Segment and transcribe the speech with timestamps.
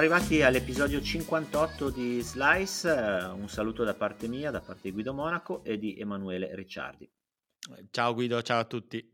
[0.00, 2.88] Arrivati all'episodio 58 di Slice,
[3.34, 7.06] un saluto da parte mia, da parte di Guido Monaco e di Emanuele Ricciardi.
[7.90, 9.12] Ciao Guido, ciao a tutti.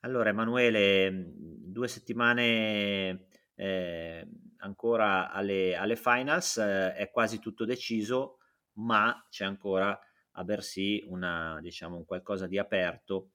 [0.00, 8.40] Allora Emanuele, due settimane eh, ancora alle, alle finals, eh, è quasi tutto deciso,
[8.74, 9.98] ma c'è ancora
[10.32, 13.30] a Bercy una, diciamo, un qualcosa di aperto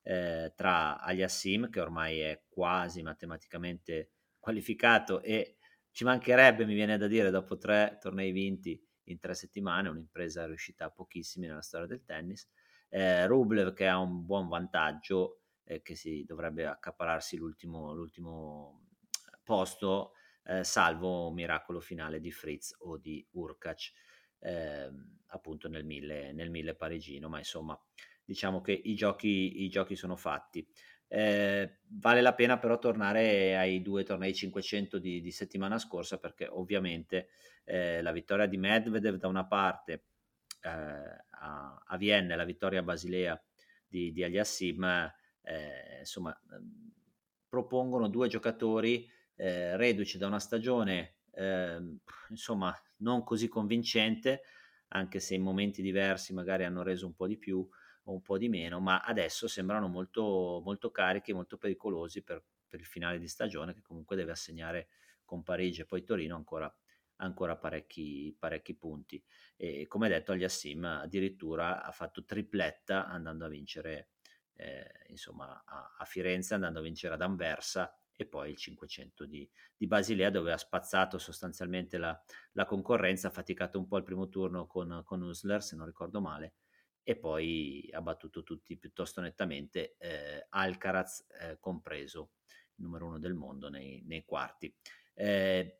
[0.00, 5.55] eh, tra Aliassim, che ormai è quasi matematicamente qualificato, e
[5.96, 10.90] ci mancherebbe, mi viene da dire, dopo tre tornei vinti in tre settimane, un'impresa riuscita
[10.90, 12.46] pochissimi nella storia del tennis.
[12.90, 18.88] Eh, Rublev che ha un buon vantaggio, eh, che si dovrebbe accapararsi l'ultimo, l'ultimo
[19.42, 20.12] posto,
[20.44, 23.90] eh, salvo un miracolo finale di Fritz o di Urkac,
[24.40, 27.80] ehm, appunto nel mille, nel mille parigino, ma insomma
[28.22, 30.68] diciamo che i giochi, i giochi sono fatti.
[31.08, 36.48] Eh, vale la pena però tornare ai due tornei 500 di, di settimana scorsa perché
[36.48, 37.28] ovviamente
[37.64, 40.06] eh, la vittoria di Medvedev da una parte
[40.62, 43.40] eh, a, a, Vienna e la vittoria a Basilea
[43.86, 44.82] di, di Aliassim
[45.42, 46.36] eh, insomma
[47.48, 51.98] propongono due giocatori eh, reduci da una stagione ehm,
[52.30, 54.42] insomma non così convincente
[54.88, 57.66] anche se in momenti diversi magari hanno reso un po' di più
[58.08, 62.80] o un po' di meno, ma adesso sembrano molto, molto carichi, molto pericolosi per, per,
[62.80, 64.88] il finale di stagione che comunque deve assegnare
[65.24, 66.72] con Parigi e poi Torino ancora,
[67.16, 69.22] ancora parecchi, parecchi punti.
[69.56, 74.10] E come detto, Aliassim addirittura ha fatto tripletta andando a vincere
[74.54, 79.48] eh, insomma, a, a, Firenze, andando a vincere ad Anversa e poi il 500 di,
[79.76, 82.18] di Basilea dove ha spazzato sostanzialmente la,
[82.52, 86.20] la, concorrenza, ha faticato un po' il primo turno con, con Usler se non ricordo
[86.20, 86.54] male,
[87.08, 92.32] e poi ha battuto tutti piuttosto nettamente, eh, Alcaraz eh, compreso,
[92.74, 94.74] il numero uno del mondo nei, nei quarti.
[95.14, 95.78] Eh,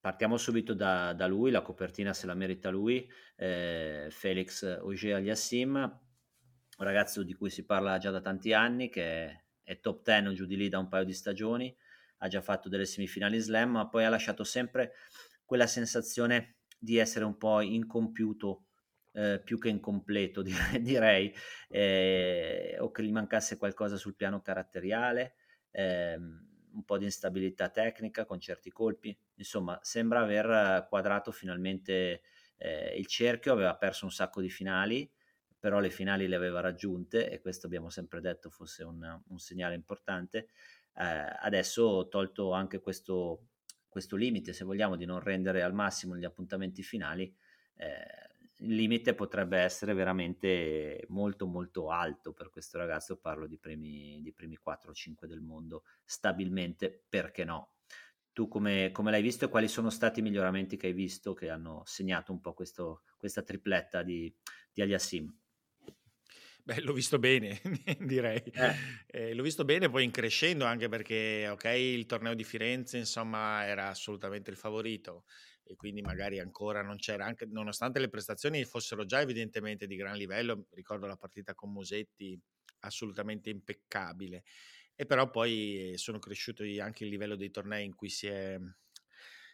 [0.00, 3.06] partiamo subito da, da, lui, la copertina se la merita lui,
[3.36, 9.48] eh, Felix Auger Aliassim, un ragazzo di cui si parla già da tanti anni, che
[9.62, 11.76] è top 10 o giù di lì da un paio di stagioni,
[12.16, 14.94] ha già fatto delle semifinali slam, ma poi ha lasciato sempre
[15.44, 18.68] quella sensazione di essere un po' incompiuto
[19.12, 20.42] eh, più che incompleto
[20.80, 21.34] direi,
[21.68, 25.34] eh, o che gli mancasse qualcosa sul piano caratteriale,
[25.70, 32.22] eh, un po' di instabilità tecnica con certi colpi, insomma sembra aver quadrato finalmente
[32.56, 35.10] eh, il cerchio, aveva perso un sacco di finali,
[35.58, 39.74] però le finali le aveva raggiunte e questo abbiamo sempre detto fosse un, un segnale
[39.74, 40.48] importante.
[40.94, 41.04] Eh,
[41.40, 43.48] adesso tolto anche questo,
[43.88, 47.32] questo limite, se vogliamo, di non rendere al massimo gli appuntamenti finali,
[47.76, 48.31] eh,
[48.62, 54.32] il limite potrebbe essere veramente molto molto alto per questo ragazzo, parlo di primi, di
[54.32, 57.74] primi 4-5 del mondo stabilmente, perché no?
[58.32, 61.50] Tu come, come, l'hai visto e quali sono stati i miglioramenti che hai visto che
[61.50, 64.34] hanno segnato un po' questo, questa tripletta di,
[64.72, 65.30] di Aliassim?
[66.64, 67.60] Beh, l'ho visto bene,
[67.98, 68.38] direi.
[68.38, 68.74] Eh.
[69.08, 73.66] Eh, l'ho visto bene poi in crescendo, anche perché, ok, il torneo di Firenze, insomma,
[73.66, 75.24] era assolutamente il favorito
[75.64, 80.16] e quindi magari ancora non c'era, anche nonostante le prestazioni fossero già evidentemente di gran
[80.16, 82.38] livello, ricordo la partita con Musetti
[82.80, 84.42] assolutamente impeccabile,
[84.94, 88.58] e però poi sono cresciuti anche il livello dei tornei in cui si è,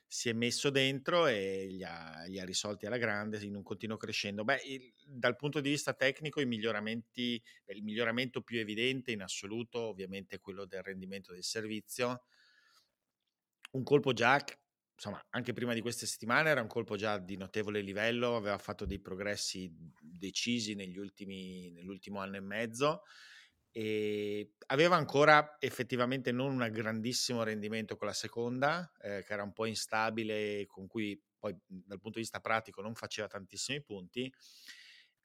[0.06, 3.98] si è messo dentro e li ha, li ha, risolti alla grande in un continuo
[3.98, 4.42] crescendo.
[4.42, 9.80] Beh, il, dal punto di vista tecnico i miglioramenti, il miglioramento più evidente in assoluto
[9.80, 12.24] ovviamente è quello del rendimento del servizio,
[13.72, 14.42] un colpo già
[14.98, 18.84] insomma, anche prima di queste settimane era un colpo già di notevole livello, aveva fatto
[18.84, 23.02] dei progressi decisi negli ultimi, nell'ultimo anno e mezzo
[23.70, 29.52] e aveva ancora effettivamente non un grandissimo rendimento con la seconda, eh, che era un
[29.52, 34.32] po' instabile, con cui poi dal punto di vista pratico non faceva tantissimi punti.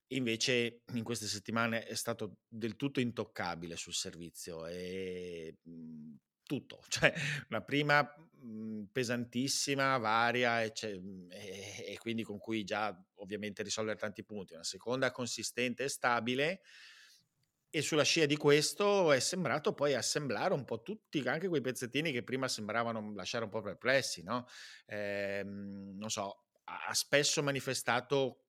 [0.10, 5.58] Invece in queste settimane è stato del tutto intoccabile sul servizio e
[6.54, 7.14] tutto, cioè
[7.50, 13.64] una prima mh, mhmm, pesantissima, varia e, mhmm, e, e, quindi con cui già ovviamente
[13.64, 16.62] risolvere tanti punti, una seconda consistente e stabile
[17.76, 22.12] e sulla scia di questo è sembrato poi assemblare un po' tutti, anche quei pezzettini
[22.12, 24.46] che prima sembravano lasciare un po' perplessi, no?
[24.86, 28.44] Eh, non so, ha spesso manifestato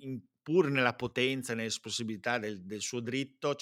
[0.00, 3.54] in, pur nella potenza e nell'esplosività del, del suo dritto,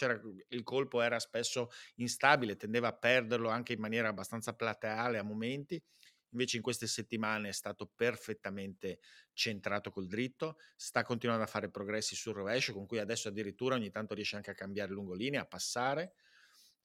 [0.51, 5.83] il colpo era spesso instabile, tendeva a perderlo anche in maniera abbastanza plateale a momenti
[6.31, 8.99] Invece in queste settimane è stato perfettamente
[9.33, 13.91] centrato col dritto, sta continuando a fare progressi sul rovescio, con cui adesso addirittura ogni
[13.91, 16.13] tanto riesce anche a cambiare lungolinea, a passare.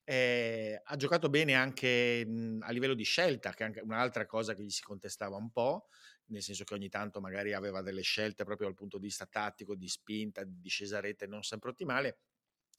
[0.04, 4.64] Eh, ha giocato bene anche mh, a livello di scelta, che è un'altra cosa che
[4.64, 5.88] gli si contestava un po',
[6.32, 9.76] nel senso che ogni tanto magari aveva delle scelte proprio dal punto di vista tattico,
[9.76, 12.20] di spinta, di discesa a rete non sempre ottimale.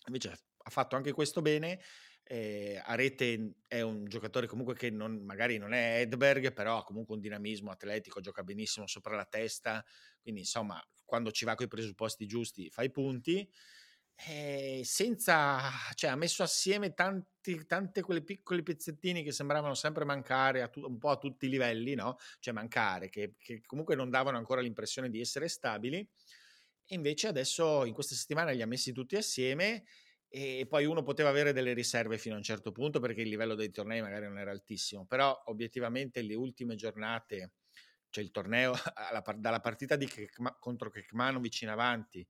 [0.06, 1.81] Invece ha fatto anche questo bene
[2.25, 6.84] eh, a rete è un giocatore comunque che non, magari non è Edberg, però ha
[6.84, 9.84] comunque un dinamismo atletico, gioca benissimo sopra la testa,
[10.20, 13.49] quindi insomma quando ci va con i presupposti giusti fa i punti.
[14.14, 15.59] Eh, senza,
[15.94, 20.99] cioè, ha messo assieme tanti, tante quelle piccole pezzettini che sembravano sempre mancare tu, un
[20.99, 22.17] po' a tutti i livelli, no?
[22.38, 25.99] Cioè mancare, che, che comunque non davano ancora l'impressione di essere stabili.
[26.87, 29.85] E invece adesso in questa settimana li ha messi tutti assieme
[30.29, 33.55] e poi uno poteva avere delle riserve fino a un certo punto perché il livello
[33.55, 37.53] dei tornei magari non era altissimo, però obiettivamente le ultime giornate,
[38.11, 38.73] cioè il torneo
[39.37, 42.26] dalla partita di Kekma, contro Kekmanovic in avanti,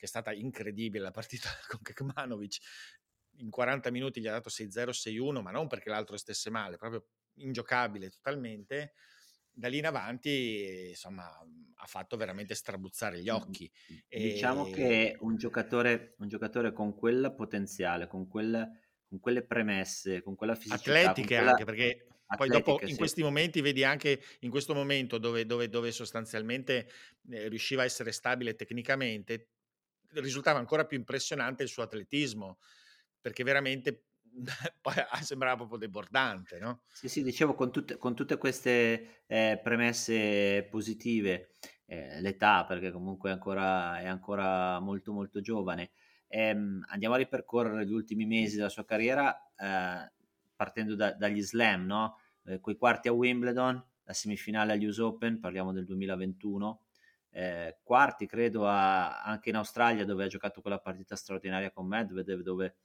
[0.00, 2.56] che è stata incredibile la partita con Kekmanovic,
[3.36, 7.06] in 40 minuti gli ha dato 6-0, 6-1, ma non perché l'altro stesse male, proprio
[7.34, 8.94] ingiocabile totalmente
[9.52, 13.70] da lì in avanti, insomma, ha fatto veramente strabuzzare gli occhi.
[14.08, 14.70] Diciamo e...
[14.70, 18.66] che un giocatore, un giocatore con quel potenziale, con, quel,
[19.06, 20.90] con quelle premesse, con quella fisicità...
[20.90, 21.50] Atletiche quella...
[21.50, 22.06] anche, perché
[22.36, 22.96] poi dopo in sì.
[22.96, 26.88] questi momenti vedi anche in questo momento dove, dove, dove sostanzialmente
[27.28, 29.48] eh, riusciva a essere stabile tecnicamente,
[30.14, 32.58] risultava ancora più impressionante il suo atletismo,
[33.20, 34.06] perché veramente
[34.80, 36.82] poi sembrava proprio debordante, no?
[36.92, 41.52] Sì, sì, dicevo, con tutte, con tutte queste eh, premesse positive,
[41.86, 45.90] eh, l'età, perché comunque ancora, è ancora molto molto giovane,
[46.28, 50.12] ehm, andiamo a ripercorrere gli ultimi mesi della sua carriera eh,
[50.54, 52.18] partendo da, dagli slam, no?
[52.44, 56.84] Eh, quei quarti a Wimbledon, la semifinale agli US Open, parliamo del 2021,
[57.30, 62.40] eh, quarti credo a, anche in Australia dove ha giocato quella partita straordinaria con Medvedev
[62.40, 62.76] dove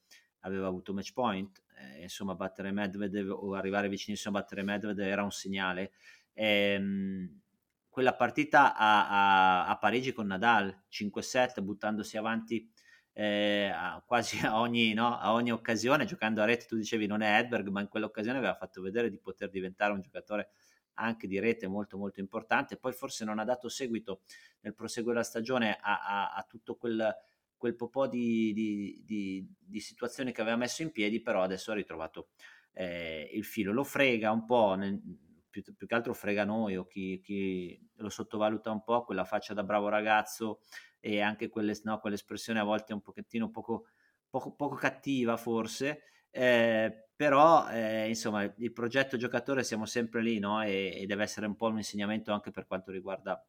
[0.42, 5.24] aveva avuto match point, eh, insomma battere Medvedev o arrivare vicinissimo a battere Medvedev era
[5.24, 5.92] un segnale.
[6.34, 7.42] Ehm,
[7.90, 12.70] quella partita a, a, a, Parigi con Nadal, 5-7, buttandosi avanti
[13.14, 15.18] eh, a quasi a ogni, no?
[15.18, 18.56] a ogni, occasione, giocando a rete, tu dicevi non è Edberg, ma in quell'occasione aveva
[18.56, 20.50] fatto vedere di poter diventare un giocatore
[20.96, 24.22] anche di rete molto molto importante, poi forse non ha dato seguito
[24.62, 27.16] nel proseguo della stagione a, a tutto quel
[27.58, 31.76] quel po' di, di, di, di, situazioni che aveva messo in piedi, però adesso ha
[31.76, 32.30] ritrovato
[32.74, 33.72] eh, il filo.
[33.72, 35.02] Lo frega un po', nel,
[35.50, 39.54] più, più, che altro frega noi o chi, chi, lo sottovaluta un po', quella faccia
[39.54, 40.60] da bravo ragazzo
[41.00, 43.88] e anche quelle, no, quell'espressione a volte un pochettino poco,
[44.30, 50.62] poco, poco cattiva forse, eh, però eh, insomma il progetto giocatore siamo sempre lì no?
[50.62, 53.44] e, e, deve essere un po' un insegnamento anche per quanto riguarda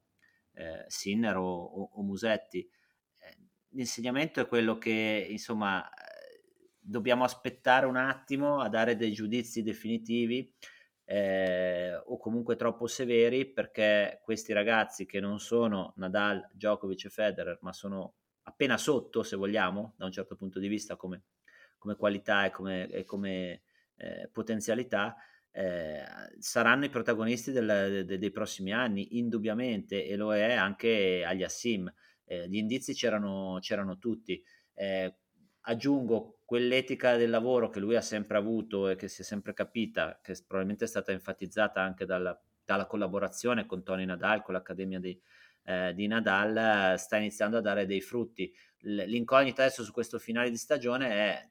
[0.53, 2.69] eh, Sinner o, o, o Musetti
[3.77, 5.89] l'insegnamento è quello che insomma
[6.79, 10.53] dobbiamo aspettare un attimo a dare dei giudizi definitivi
[11.05, 17.59] eh, o comunque troppo severi perché questi ragazzi che non sono Nadal, Djokovic e Federer
[17.61, 21.25] ma sono appena sotto se vogliamo da un certo punto di vista come,
[21.77, 23.63] come qualità e come, e come
[23.97, 25.17] eh, potenzialità
[25.51, 26.05] eh,
[26.39, 31.91] saranno i protagonisti del, de, dei prossimi anni indubbiamente e lo è anche agli Assim
[32.27, 34.43] eh, gli indizi c'erano, c'erano tutti.
[34.75, 35.15] Eh,
[35.69, 40.21] aggiungo quell'etica del lavoro che lui ha sempre avuto e che si è sempre capita,
[40.23, 45.19] che probabilmente è stata enfatizzata anche dalla, dalla collaborazione con Tony Nadal, con l'Accademia di,
[45.65, 48.53] eh, di Nadal, sta iniziando a dare dei frutti.
[48.81, 51.51] L'incognita adesso su questo finale di stagione è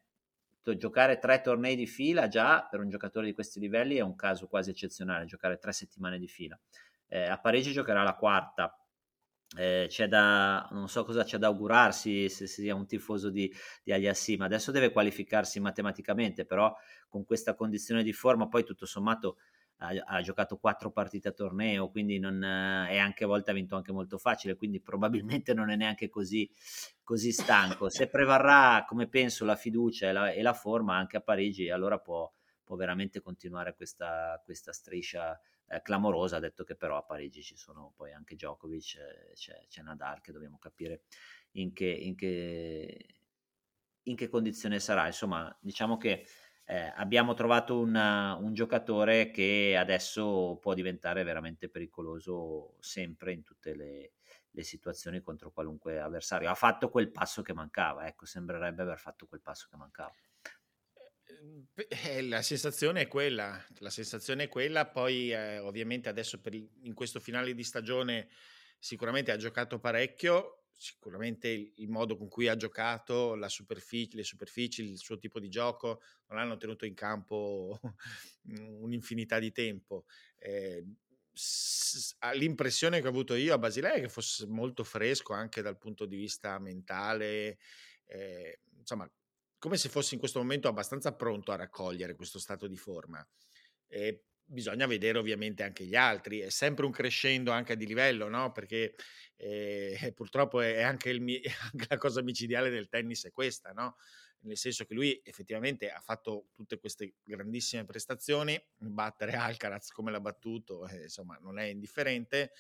[0.74, 4.48] giocare tre tornei di fila già per un giocatore di questi livelli è un caso
[4.48, 6.60] quasi eccezionale, giocare tre settimane di fila.
[7.08, 8.76] Eh, a Parigi giocherà la quarta,
[9.58, 13.52] eh, c'è da, non so cosa c'è da augurarsi se sia un tifoso di,
[13.84, 14.42] di Aliassim.
[14.42, 16.76] Adesso deve qualificarsi matematicamente, però
[17.08, 19.38] con questa condizione di forma, poi tutto sommato
[19.78, 23.76] ha, ha giocato quattro partite a torneo, quindi non, è anche a volte ha vinto
[23.76, 26.50] anche molto facile, quindi probabilmente non è neanche così,
[27.04, 27.90] così stanco.
[27.90, 32.00] Se prevarrà, come penso, la fiducia e la, e la forma anche a Parigi, allora
[32.00, 32.32] può,
[32.64, 37.94] può veramente continuare questa, questa striscia eh, clamorosa, detto che però a Parigi ci sono
[37.96, 41.04] poi anche Djokovic, eh, c'è, c'è, Nadal che dobbiamo capire
[41.52, 43.06] in che, in che,
[44.04, 45.06] in che condizione sarà.
[45.08, 46.26] Insomma, diciamo che
[46.68, 53.76] eh, abbiamo trovato una, un giocatore che adesso può diventare veramente pericoloso sempre in tutte
[53.76, 54.14] le,
[54.50, 56.50] le, situazioni contro qualunque avversario.
[56.50, 60.12] Ha fatto quel passo che mancava, ecco, sembrerebbe aver fatto quel passo che mancava.
[61.76, 66.96] Eh, la sensazione è quella, la sensazione è quella, poi eh, ovviamente adesso il, in
[66.96, 68.28] questo finale di stagione
[68.80, 74.84] sicuramente ha giocato parecchio, sicuramente il, modo con cui ha giocato, la superficie, le superfici,
[74.84, 77.80] il suo tipo di gioco non l'hanno tenuto in campo
[78.48, 80.06] un'infinità di tempo.
[80.38, 80.86] Eh,
[81.32, 85.78] s- l'impressione che ho avuto io a Basilea è che fosse molto fresco anche dal
[85.78, 87.58] punto di vista mentale,
[88.06, 89.10] eh, insomma,
[89.58, 93.26] come se fosse in questo momento abbastanza pronto a raccogliere questo stato di forma.
[93.88, 98.52] E bisogna vedere ovviamente anche gli altri, è sempre un crescendo anche di livello, no?
[98.52, 98.96] Perché
[99.36, 101.22] eh, purtroppo è anche, il,
[101.72, 103.98] anche, la cosa micidiale del tennis è questa, no?
[104.42, 110.22] Nel senso che lui effettivamente ha fatto tutte queste grandissime prestazioni, battere Alcaraz come l'ha
[110.22, 112.52] battuto, eh, insomma, non è indifferente,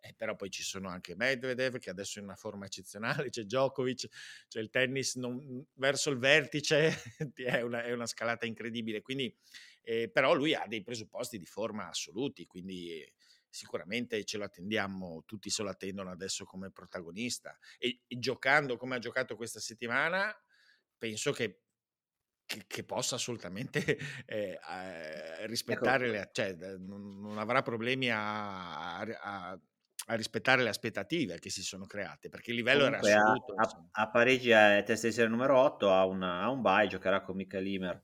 [0.00, 3.42] eh, però poi ci sono anche Medvedev che adesso è in una forma eccezionale, c'è
[3.42, 4.08] Djokovic,
[4.48, 6.94] c'è il tennis non, verso il vertice,
[7.34, 9.34] è una, è una scalata incredibile, quindi
[9.84, 13.04] eh, però lui ha dei presupposti di forma assoluti, quindi
[13.48, 18.96] sicuramente ce lo attendiamo, tutti se lo attendono adesso come protagonista e, e giocando come
[18.96, 20.34] ha giocato questa settimana,
[20.98, 21.60] penso che
[22.46, 23.80] che, che, possa assolutamente
[24.26, 26.16] eh, ecco, rispettare, ecco.
[26.16, 29.58] le, cioè non, non, avrà problemi a, a,
[30.06, 33.54] a, rispettare le aspettative che si sono create, perché il livello Comunque era assoluto.
[33.54, 37.22] A, a, Parigi è testa di serie numero 8, ha, una, ha un bye, giocherà
[37.22, 38.02] con Michael Imer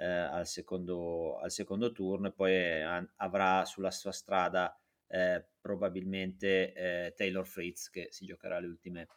[0.00, 4.74] eh, al, secondo, al, secondo, turno e poi eh, avrà sulla sua strada
[5.06, 9.08] eh, probabilmente eh, Taylor Fritz che si giocherà le ultime,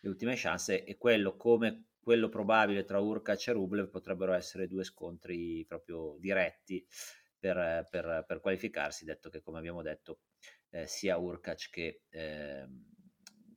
[0.00, 4.82] le ultime chance e quello come quello probabile tra Urkac e Rublev potrebbero essere due
[4.82, 6.84] scontri proprio diretti
[7.38, 10.22] per, per, per qualificarsi, detto che come abbiamo detto
[10.70, 12.66] eh, sia Urkac che, eh,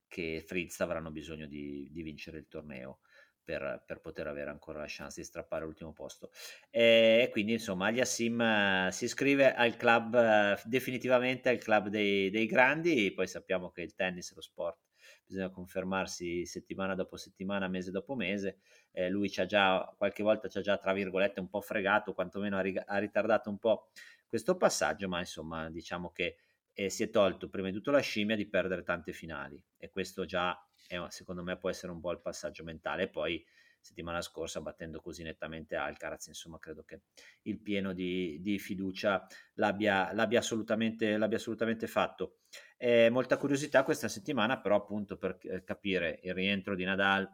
[0.07, 2.99] che Fritz avranno bisogno di, di vincere il torneo
[3.45, 6.31] per, per, poter avere ancora la chance di strappare l'ultimo posto.
[6.69, 12.47] E quindi insomma Aliassim uh, si iscrive al club, uh, definitivamente al club dei, dei,
[12.47, 14.79] grandi, poi sappiamo che il tennis è lo sport,
[15.25, 18.57] bisogna confermarsi settimana dopo settimana, mese dopo mese,
[18.91, 22.13] eh, lui ci ha già, qualche volta ci ha già tra virgolette un po' fregato,
[22.13, 23.89] quantomeno ha, ri- ha ritardato un po'
[24.27, 26.37] questo passaggio, ma insomma diciamo che
[26.73, 29.63] eh, si è tolto prima di tutto la scimmia di perdere tante finali.
[29.77, 30.57] E questo già
[30.87, 33.09] è, secondo me può essere un po' il passaggio mentale.
[33.09, 33.45] Poi
[33.85, 37.01] settimana scorsa battendo così nettamente Alcaraz, insomma credo che
[37.43, 42.39] il pieno di, di fiducia l'abbia, l'abbia, assolutamente, l'abbia assolutamente fatto.
[42.77, 47.29] Eh, molta curiosità questa settimana però appunto per capire il rientro di Nadal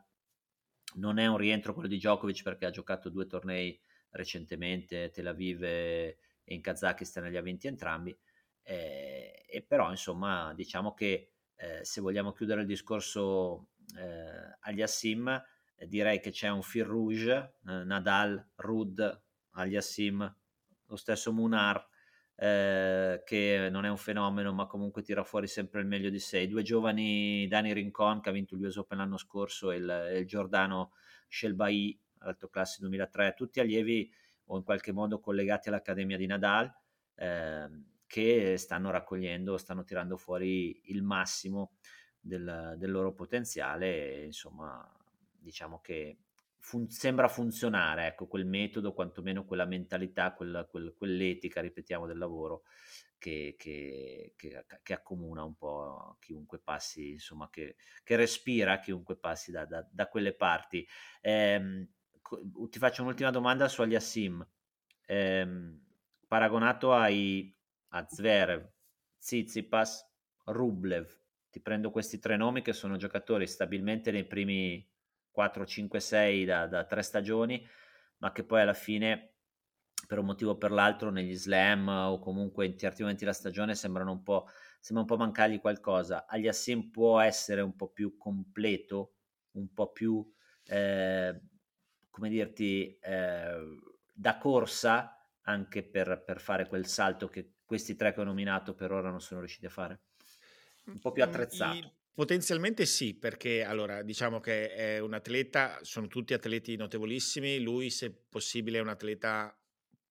[0.96, 3.79] non è un rientro quello di Djokovic perché ha giocato due tornei
[4.10, 8.17] recentemente, Tel Aviv e in Kazakistan li ha vinti entrambi,
[8.63, 15.27] eh, e però insomma diciamo che eh, se vogliamo chiudere il discorso eh, agli Assim,
[15.75, 20.35] eh, direi che c'è un fil rouge, eh, Nadal, Rud, agli Assim,
[20.87, 21.87] lo stesso Munar,
[22.35, 26.39] eh, che non è un fenomeno ma comunque tira fuori sempre il meglio di sé.
[26.39, 30.25] I due giovani, Dani Rincon che ha vinto l'US Open l'anno scorso e il, il
[30.25, 30.93] Giordano
[31.27, 34.11] Shelbai, alto classe 2003, tutti allievi
[34.45, 36.73] o in qualche modo collegati all'Accademia di Nadal.
[37.13, 37.69] Eh,
[38.11, 41.77] che stanno raccogliendo, stanno tirando fuori il massimo
[42.19, 44.85] del, del loro potenziale insomma
[45.39, 46.17] diciamo che
[46.57, 52.63] fun- sembra funzionare ecco, quel metodo, quantomeno quella mentalità, quella, quel, quell'etica, ripetiamo, del lavoro
[53.17, 59.63] che, che, che, che, accomuna un po' chiunque passi, insomma, che, respira chiunque passi da,
[59.63, 60.85] da, da quelle parti.
[61.21, 61.87] Eh,
[62.69, 64.45] ti faccio un'ultima domanda su Aliassim.
[65.05, 65.47] Eh,
[66.27, 67.53] paragonato ai
[67.91, 68.69] a Zverev,
[69.17, 70.05] Tsitsipas,
[70.45, 71.19] Rublev.
[71.50, 74.88] Ti prendo questi tre nomi che sono giocatori stabilmente nei primi
[75.31, 77.65] 4, 5, 6 da, da tre stagioni,
[78.17, 79.31] ma che poi alla fine
[80.07, 83.75] per un motivo o per l'altro negli slam o comunque in certi momenti della stagione
[83.75, 84.48] sembrano un po',
[84.79, 86.25] sembra un po' mancargli qualcosa.
[86.25, 89.15] Agli Assim può essere un po' più completo,
[89.51, 90.25] un po' più,
[90.65, 91.41] eh,
[92.10, 93.79] come dirti, eh,
[94.13, 98.91] da corsa anche per, per, fare quel salto che questi tre che ho nominato per
[98.91, 100.01] ora non sono riusciti a fare?
[100.87, 101.77] Un po' più attrezzato.
[101.77, 107.89] I, potenzialmente sì, perché allora diciamo che è un atleta, sono tutti atleti notevolissimi, lui
[107.89, 109.57] se possibile è un atleta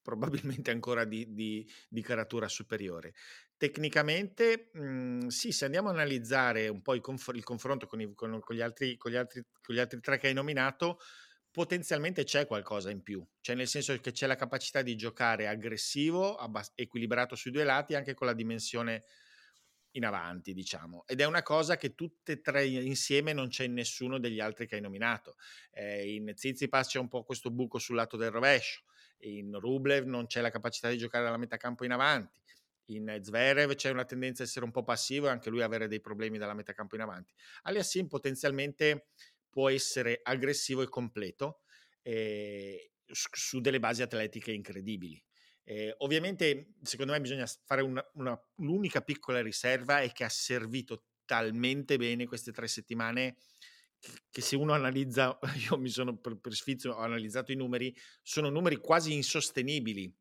[0.01, 3.13] probabilmente ancora di, di, di caratura superiore.
[3.59, 8.01] Tecnicamente, mh, mhmm, sì, se andiamo a analizzare un po' il, conf- il confronto con,
[8.01, 10.99] i, con, con, gli altri, con, gli altri, con, gli altri, tre che hai nominato,
[11.51, 16.37] potenzialmente c'è qualcosa in più, cioè nel senso che c'è la capacità di giocare aggressivo,
[16.37, 19.05] abbast- equilibrato sui due lati, anche con la dimensione
[19.93, 21.05] in avanti, diciamo.
[21.07, 24.67] Ed è una cosa che tutte e tre insieme non c'è in nessuno degli altri
[24.67, 25.37] che hai nominato.
[25.73, 28.83] Eh, in Zizipas c'è un po' questo buco sul lato del rovescio,
[29.23, 32.41] in Rublev non c'è la capacità di giocare dalla metà campo in avanti,
[32.91, 36.01] in Zverev c'è una tendenza a essere un po' passivo e anche lui avere dei
[36.01, 37.33] problemi dalla metà campo in avanti.
[37.63, 39.09] Aliassim potenzialmente
[39.51, 41.63] può essere aggressivo e completo
[42.03, 45.23] eh, su delle basi atletiche incredibili.
[45.65, 51.05] Eh, ovviamente, secondo me, bisogna fare una, una, l'unica piccola riserva è che ha servito
[51.25, 53.37] talmente bene queste tre settimane
[54.31, 55.39] che se uno analizza,
[55.71, 60.13] io mi sono per, per sfizio, ho analizzato i numeri, sono numeri quasi insostenibili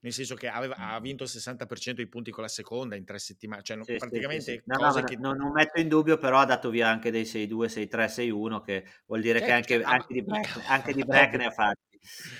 [0.00, 3.18] nel senso che aveva, ha vinto il 60% dei punti con la seconda in tre
[3.18, 5.16] settimane, cioè sì, praticamente sì, sì, no, no, che...
[5.16, 8.84] non, non, metto in dubbio, però ha dato via anche dei 6-2, 6-3, 6-1, che
[9.06, 11.86] vuol dire certo, che anche, certo, anche, di break, anche di break ne ha fatti.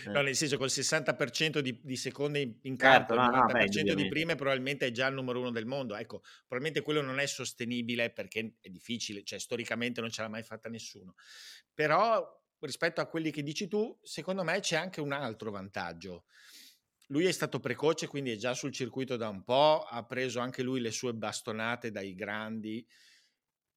[0.07, 3.87] No, nel senso col 60% di, di seconde in, in campo, certo, no, il 90%
[3.89, 5.97] no, beh, di prime probabilmente è già il numero uno del mondo.
[5.97, 10.45] Ecco, probabilmente quello non è sostenibile perché è difficile, cioè storicamente non ce l'ha mai
[10.45, 11.15] fatta nessuno.
[11.75, 16.25] Però rispetto a quelli che dici tu, secondo me c'è anche un altro vantaggio
[17.09, 20.63] lui è stato precoce, quindi è già sul circuito da un po', ha preso anche
[20.63, 22.87] lui le sue bastonate dai grandi,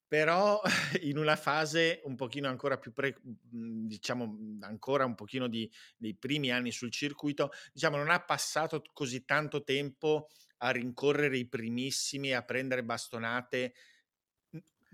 [0.08, 0.62] però
[1.02, 6.16] in una fase un pochino ancora più, pre, mhmm, diciamo, ancora un pochino di, dei
[6.16, 12.34] primi anni sul circuito, diciamo, non ha passato così tanto tempo a rincorrere i primissimi,
[12.34, 13.74] a prendere bastonate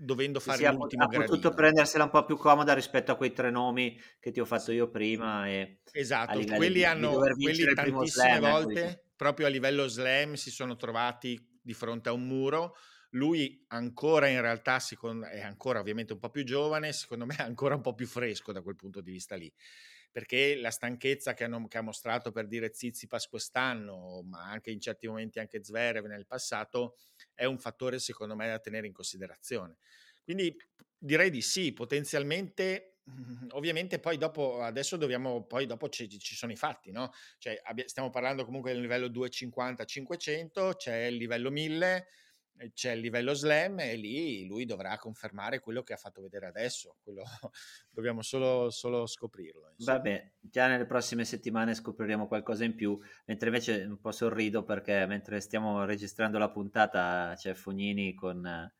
[0.00, 3.32] dovendo fare sì, l'ultimo ha, ha potuto prendersela un po' più comoda rispetto a quei
[3.32, 7.74] tre nomi che ti ho fatto io prima e esatto, quelli di, hanno di quelli
[7.74, 9.02] tantissime ecco, volte ecco.
[9.16, 12.76] proprio a livello slam si sono trovati di fronte a un muro.
[13.12, 17.42] Lui ancora in realtà secondo, è ancora ovviamente un po' più giovane secondo me è
[17.42, 19.50] ancora un po' più fresco da quel punto di vista lì
[20.10, 24.80] perché la stanchezza che, hanno, che ha mostrato per dire Zizipas quest'anno, ma anche in
[24.80, 26.96] certi momenti anche Zverev nel passato,
[27.34, 29.76] è un fattore secondo me da tenere in considerazione.
[30.22, 30.56] Quindi
[30.96, 32.98] direi di sì, potenzialmente
[33.52, 37.88] ovviamente poi dopo adesso dobbiamo poi dopo ci, ci sono i fatti no cioè abbi-
[37.88, 42.06] stiamo parlando comunque del livello 250 500 c'è il livello 1000
[42.72, 46.96] c'è il livello slam e lì lui dovrà confermare quello che ha fatto vedere adesso,
[47.02, 47.22] quello,
[47.90, 49.72] dobbiamo solo, solo scoprirlo.
[49.76, 49.96] Insomma.
[49.98, 55.06] Vabbè, già nelle prossime settimane scopriremo qualcosa in più, mentre invece un po' sorrido perché
[55.06, 58.70] mentre stiamo registrando la puntata c'è Fognini con,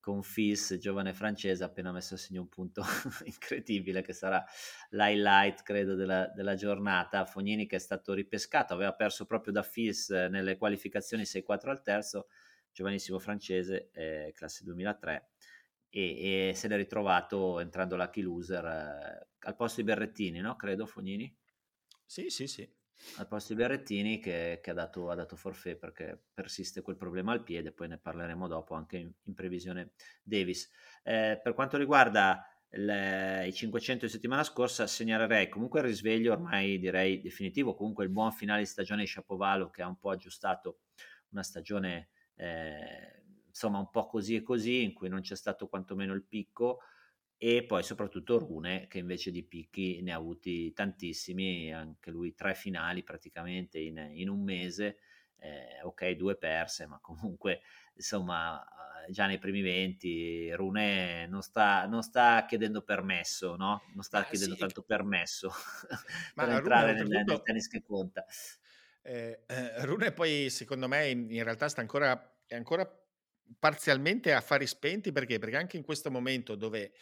[0.00, 2.82] con Fis, giovane francese, appena messo a segno un punto
[3.24, 4.44] incredibile che sarà
[4.90, 7.24] l'highlight credo della, della, giornata.
[7.24, 12.26] Fognini che è stato ripescato, aveva perso proprio da Fis nelle qualificazioni 6-4 al terzo
[12.72, 15.30] giovanissimo francese, eh, classe 2003,
[15.88, 20.56] e, e, se l'è ritrovato entrando Lucky Loser eh, al posto di Berrettini, no?
[20.56, 21.34] Credo, Fognini?
[22.04, 22.68] Sì, sì, sì.
[23.16, 27.32] Al posto di Berrettini che, che ha, dato, ha dato forfè perché persiste quel problema
[27.32, 30.70] al piede, poi ne parleremo dopo anche in, in previsione Davis.
[31.02, 36.78] Eh, per quanto riguarda le, i 500 di settimana scorsa segnalerei comunque il risveglio ormai
[36.78, 40.80] direi definitivo, comunque il buon finale di stagione di Shapovalo che ha un po' aggiustato
[41.30, 46.14] una stagione eh, insomma un po' così e così, in cui non c'è stato quantomeno
[46.14, 46.80] il picco,
[47.36, 52.54] e poi soprattutto Rune che invece di picchi ne ha avuti tantissimi, anche lui tre
[52.54, 54.98] finali praticamente in, in un mese,
[55.38, 57.62] eh, ok due perse, ma comunque
[57.94, 58.64] insomma
[59.08, 63.82] già nei primi venti Rune non sta, non sta chiedendo permesso, no?
[63.94, 65.50] non sta ma chiedendo sì, tanto permesso
[66.36, 68.24] per entrare nel, nel tennis che conta.
[69.02, 72.88] Eh, eh, Rune poi secondo me in, realtà sta ancora è ancora
[73.58, 75.38] parzialmente a fari spenti perché?
[75.38, 76.92] Perché anche in questo momento dove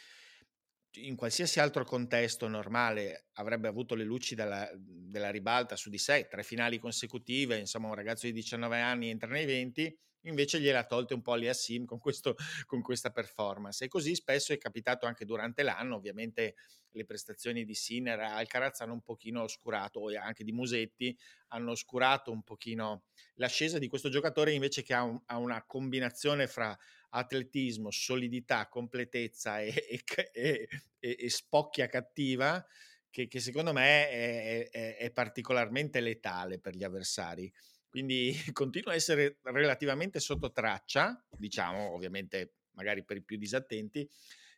[0.94, 6.26] in qualsiasi altro contesto normale avrebbe avuto le luci della, della ribalta su di sé,
[6.28, 11.14] tre finali consecutive, insomma un ragazzo di 19 anni entra nei 20, invece gliela tolte
[11.14, 12.34] un po' lì a Sim con, questo,
[12.66, 13.84] con questa performance.
[13.84, 16.56] E così spesso è capitato anche durante l'anno, ovviamente
[16.92, 21.16] le prestazioni di Sinner e Alcaraz hanno un pochino oscurato, e anche di Musetti,
[21.48, 26.48] hanno oscurato un pochino l'ascesa di questo giocatore invece che ha, un, ha una combinazione
[26.48, 26.76] fra
[27.10, 30.68] atletismo, solidità, completezza e, e,
[30.98, 32.64] e, e spocchia cattiva
[33.10, 37.52] che, che secondo me è, è, è, particolarmente letale per gli avversari.
[37.88, 44.08] Quindi continua a essere relativamente sotto traccia, diciamo ovviamente magari per i più disattenti,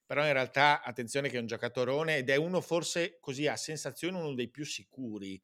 [0.04, 4.18] però in realtà attenzione che è un giocatorone ed è uno forse così a sensazione
[4.18, 5.42] uno dei più sicuri,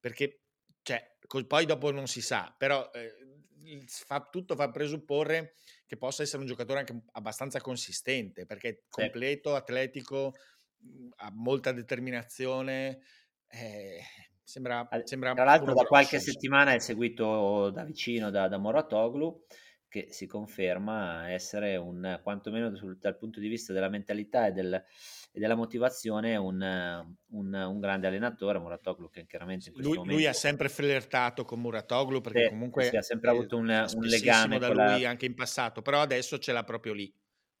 [0.00, 0.40] perché
[0.88, 1.06] cioè,
[1.46, 5.52] poi dopo non si sa, però eh, fa, tutto fa presupporre
[5.84, 10.32] che possa essere un giocatore anche abbastanza consistente, perché è completo, atletico,
[10.78, 13.00] mhmm, ha molta determinazione,
[13.48, 14.00] eh,
[14.42, 19.44] sembra, sembra Tra l'altro da qualche settimana è seguito da vicino da, da Moratoglu,
[19.88, 24.74] che si conferma essere un, quantomeno sul, dal punto di vista della mentalità e, del,
[24.74, 28.58] e della motivazione, un, un, un, grande allenatore.
[28.58, 30.20] Muratoglu, che chiaramente in questo lui, momento...
[30.20, 34.04] lui ha sempre flirtato con Muratoglu perché sì, comunque sì, ha sempre avuto un, un
[34.04, 35.08] legame da lui la...
[35.08, 37.12] anche in passato, però adesso ce l'ha proprio lì.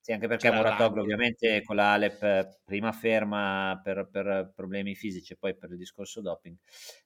[0.08, 5.36] Sì, anche perché Muratoglu ovviamente con la Alep prima ferma per, per, problemi fisici e
[5.36, 6.56] poi per il discorso doping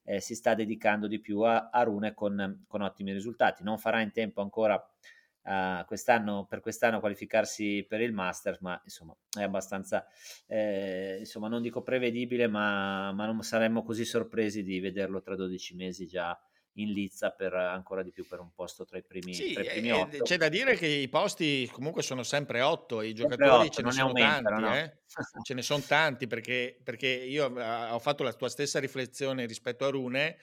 [0.05, 3.65] eh, si sta dedicando di più a, a Rune con, con, ottimi risultati.
[3.65, 9.17] Non farà in tempo ancora uh, quest'anno, per quest'anno qualificarsi per il Masters, ma insomma
[9.37, 10.07] è abbastanza,
[10.47, 15.75] eh, insomma non dico prevedibile, ma, ma non saremmo così sorpresi di vederlo tra 12
[15.75, 16.41] mesi già
[16.75, 19.67] in lizza per ancora di più per un posto tra i primi, sì, tra i
[19.67, 23.69] primi eh, c'è da dire che i posti comunque sono sempre otto i giocatori 8,
[23.69, 24.75] ce ne sono tanti, no?
[24.75, 24.99] eh?
[25.43, 29.91] ce ne sono tanti perché, perché io ho fatto la tua stessa riflessione rispetto a
[29.91, 30.39] Rune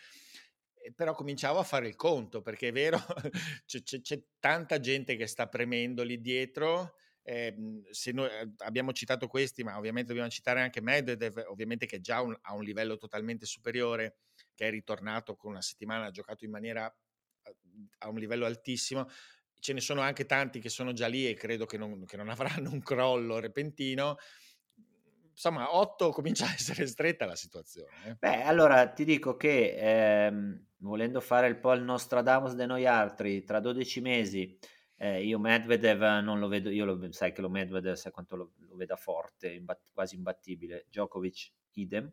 [0.95, 2.99] però cominciavo a fare il conto perché è vero
[3.65, 7.55] c'è, c'è, c'è tanta gente che sta premendo lì dietro eh,
[7.91, 12.35] se noi abbiamo citato questi ma ovviamente dobbiamo citare anche Medvedev ovviamente che già un,
[12.39, 14.15] ha un livello totalmente superiore
[14.59, 16.93] che è ritornato con una settimana, ha giocato in maniera
[17.99, 19.07] a un livello altissimo.
[19.57, 22.27] Ce ne sono anche tanti che sono già lì e credo che non, che non
[22.27, 24.17] avranno un crollo repentino.
[25.31, 27.89] Insomma, 8 comincia a essere stretta la situazione.
[28.05, 28.15] Eh.
[28.15, 29.77] Beh, allora ti dico che
[30.25, 34.59] ehm, volendo fare il po' il Nostradamus de noi altri, tra 12 mesi
[34.97, 38.51] eh, io Medvedev non lo vedo, io lo, sai che lo Medvedev sai quanto lo,
[38.57, 42.11] lo veda forte, imbat, quasi imbattibile, Djokovic idem,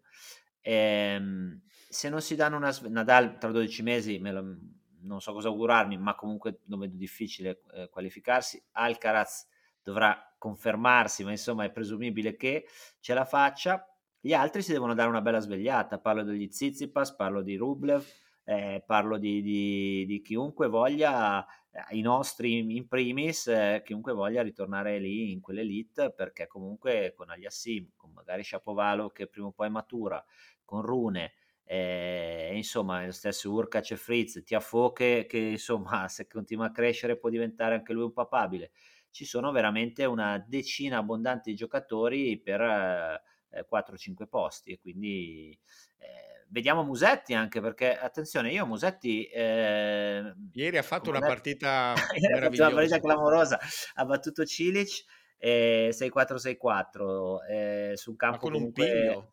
[0.68, 4.58] Ehm, se non si danno una Nadal tra 12 mesi, lo,
[5.02, 8.60] non so cosa augurarmi, ma comunque lo vedo difficile eh, qualificarsi.
[8.72, 9.46] Alcaraz
[9.80, 12.66] dovrà confermarsi, ma insomma è presumibile che
[12.98, 13.86] ce la faccia.
[14.18, 16.00] Gli altri si devono dare una bella svegliata.
[16.00, 18.04] Parlo degli Zizipas, parlo di Rublev,
[18.42, 24.42] eh, parlo di, di, di, chiunque voglia, eh, i nostri in primis, eh, chiunque voglia
[24.42, 29.70] ritornare lì in quell'elite, perché comunque con Aliassim, con magari Shapovalo che prima o poi
[29.70, 30.24] matura,
[30.66, 31.32] con Rune,
[31.64, 37.16] eh, insomma lo stesso Urkac e Fritz, Tiafo che, che insomma se continua a crescere
[37.16, 38.72] può diventare anche lui un papabile.
[39.10, 45.58] Ci sono veramente una decina abbondante di giocatori per eh, 4-5 posti e quindi
[45.96, 51.94] eh, vediamo Musetti anche perché attenzione io Musetti eh, ieri ha fatto una partita
[52.30, 53.58] meravigliosa una partita clamorosa
[53.94, 55.04] ha battuto Cilic
[55.38, 59.24] eh, 6-4-6-4 eh, su un campo comunque, un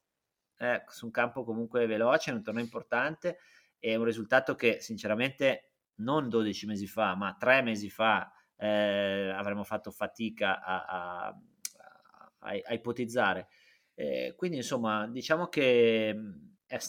[0.64, 3.38] eh, su un campo comunque veloce, in un torneo importante,
[3.80, 9.64] è un risultato che sinceramente non 12 mesi fa, ma 3 mesi fa eh, avremmo
[9.64, 13.48] fatto fatica a, a, a, a ipotizzare.
[13.96, 16.18] Eh, quindi insomma diciamo che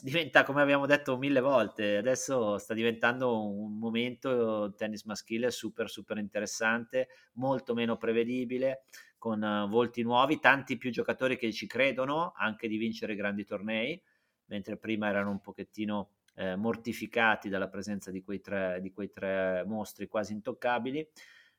[0.02, 6.16] diventa come abbiamo detto mille volte adesso sta diventando un momento tennis maschile super super
[6.16, 8.84] interessante molto meno prevedibile
[9.24, 13.98] con uh, volti nuovi, tanti più giocatori che ci credono anche di vincere grandi tornei,
[14.48, 19.64] mentre prima erano un pochettino eh, mortificati dalla presenza di quei, tre, di quei tre
[19.66, 21.08] mostri quasi intoccabili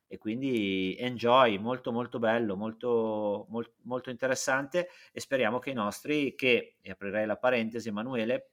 [0.08, 6.34] e quindi enjoy, molto molto bello, molto, molto, molto interessante e speriamo che i nostri,
[6.34, 8.50] che, e aprirei la parentesi Emanuele,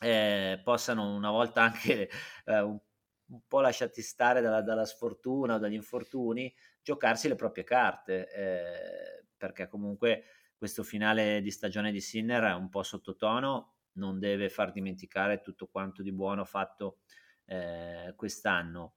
[0.00, 2.10] eh, possano una volta anche
[2.44, 2.78] eh, un,
[3.26, 9.24] un, po' lasciati stare dalla, dalla sfortuna o dagli infortuni, giocarsi le proprie carte, eh,
[9.36, 10.24] perché comunque
[10.56, 15.68] questo finale di stagione di Sinner è un po' sottotono, non deve far dimenticare tutto
[15.68, 16.98] quanto di buono fatto
[17.46, 18.94] eh, quest'anno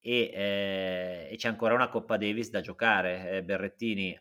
[0.00, 3.30] e, eh, e, c'è ancora una Coppa Davis da giocare.
[3.30, 4.18] Eh, Berrettini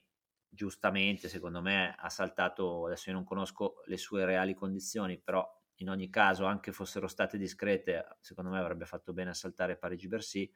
[0.50, 5.46] giustamente secondo me ha saltato, adesso io non conosco le sue reali condizioni, però
[5.80, 10.50] in ogni caso anche fossero state discrete, secondo me avrebbe fatto bene a saltare Parigi-Bercy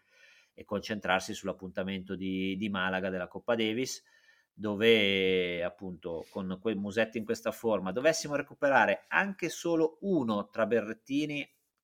[0.53, 4.03] e concentrarsi sull'appuntamento di, di Malaga della Coppa Davis
[4.51, 11.39] dove appunto con quei musetti in questa forma dovessimo recuperare anche solo uno tra Berrettini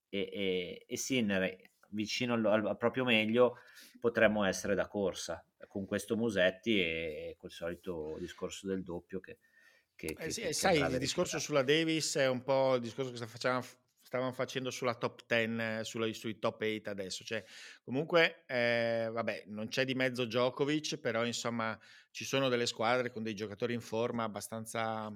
[0.10, 3.58] e, e, e Sinner vicino al, al, proprio meglio
[4.00, 9.40] potremmo essere da corsa con questo Musetti e col solito discorso del doppio che,
[9.96, 13.26] che, eh sì, che sai il discorso sulla Davis è un po' il discorso che
[13.26, 13.64] facciamo
[14.06, 17.24] stavano facendo sulla top 10, sulla, sui top 8 adesso.
[17.24, 17.44] Cioè,
[17.84, 21.78] comunque, eh, vabbè, non c'è di mezzo Djokovic, però insomma
[22.12, 25.12] ci sono delle squadre con dei giocatori in forma abbastanza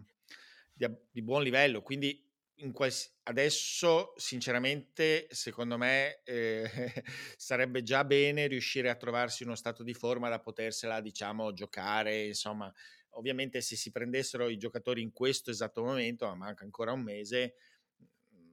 [0.74, 1.84] di, di buon livello.
[1.84, 2.29] Quindi
[2.74, 6.64] quals- adesso, sinceramente, secondo me eh,
[7.38, 12.72] sarebbe già bene riuscire a trovarsi uno stato di forma da potersela, diciamo, giocare, insomma,
[13.12, 17.56] ovviamente se si prendessero i giocatori in questo esatto momento, ma manca ancora un mese,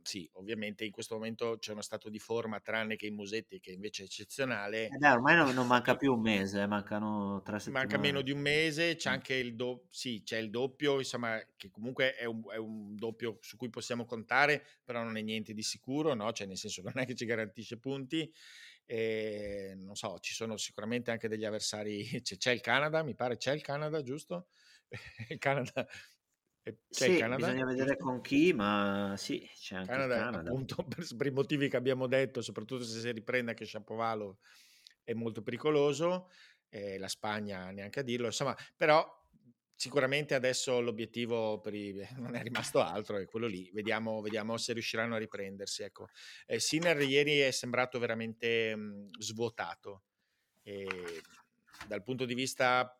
[0.06, 3.72] sì, ovviamente in questo momento c'è uno stato di forma, tranne che i Musetti, che
[3.72, 4.86] invece è eccezionale.
[4.86, 7.86] Eh beh, ormai non, non, manca più un mese, eh, mancano tre settimane.
[7.86, 11.70] Manca meno di un mese, c'è anche il, do- sì, c'è il doppio, insomma, che
[11.70, 15.62] comunque è un, è un, doppio su cui possiamo contare, però non è niente di
[15.62, 16.30] sicuro, no?
[16.32, 18.32] Cioè, nel senso, non è che ci garantisce punti.
[18.84, 22.04] E, non so, ci sono sicuramente anche degli avversari.
[22.22, 24.46] C'è, c'è il Canada, mi pare, c'è il Canada, giusto?
[25.28, 25.84] il Canada
[26.88, 30.50] c'è sì, Canada, bisogna vedere con chi, ma sì, c'è anche Canada, Canada.
[30.50, 34.38] Appunto, per, per, i motivi che abbiamo detto, soprattutto se si riprende che Shapovalo
[35.04, 36.30] è molto pericoloso,
[36.68, 39.06] eh, la Spagna neanche a dirlo, insomma, però
[39.76, 44.72] sicuramente adesso l'obiettivo per i, non è rimasto altro, è quello lì, vediamo, vediamo se
[44.72, 45.82] riusciranno a riprendersi.
[45.82, 46.08] Ecco.
[46.46, 50.02] Eh, Sinner ieri è sembrato veramente mh, svuotato,
[50.62, 51.22] eh,
[51.86, 52.98] dal punto di vista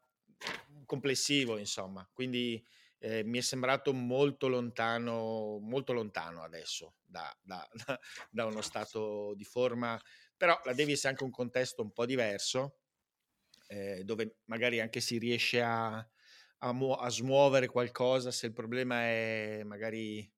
[0.85, 2.63] complessivo, insomma, quindi
[2.99, 7.67] eh, mi è sembrato molto lontano, molto lontano adesso da, da,
[8.31, 10.01] da, uno stato di forma,
[10.37, 12.79] però la Davis è anche un contesto un po' diverso,
[13.69, 15.97] eh, dove magari anche si riesce a,
[16.59, 20.31] a, mu- a, smuovere qualcosa, se il problema è magari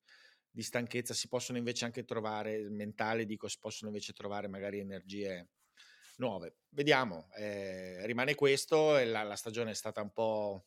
[0.50, 5.50] di stanchezza si possono invece anche trovare, mentale dico, si possono invece trovare magari energie
[6.16, 6.56] nuove.
[6.70, 10.64] Vediamo, eh, rimane questo, la, la stagione è stata un po'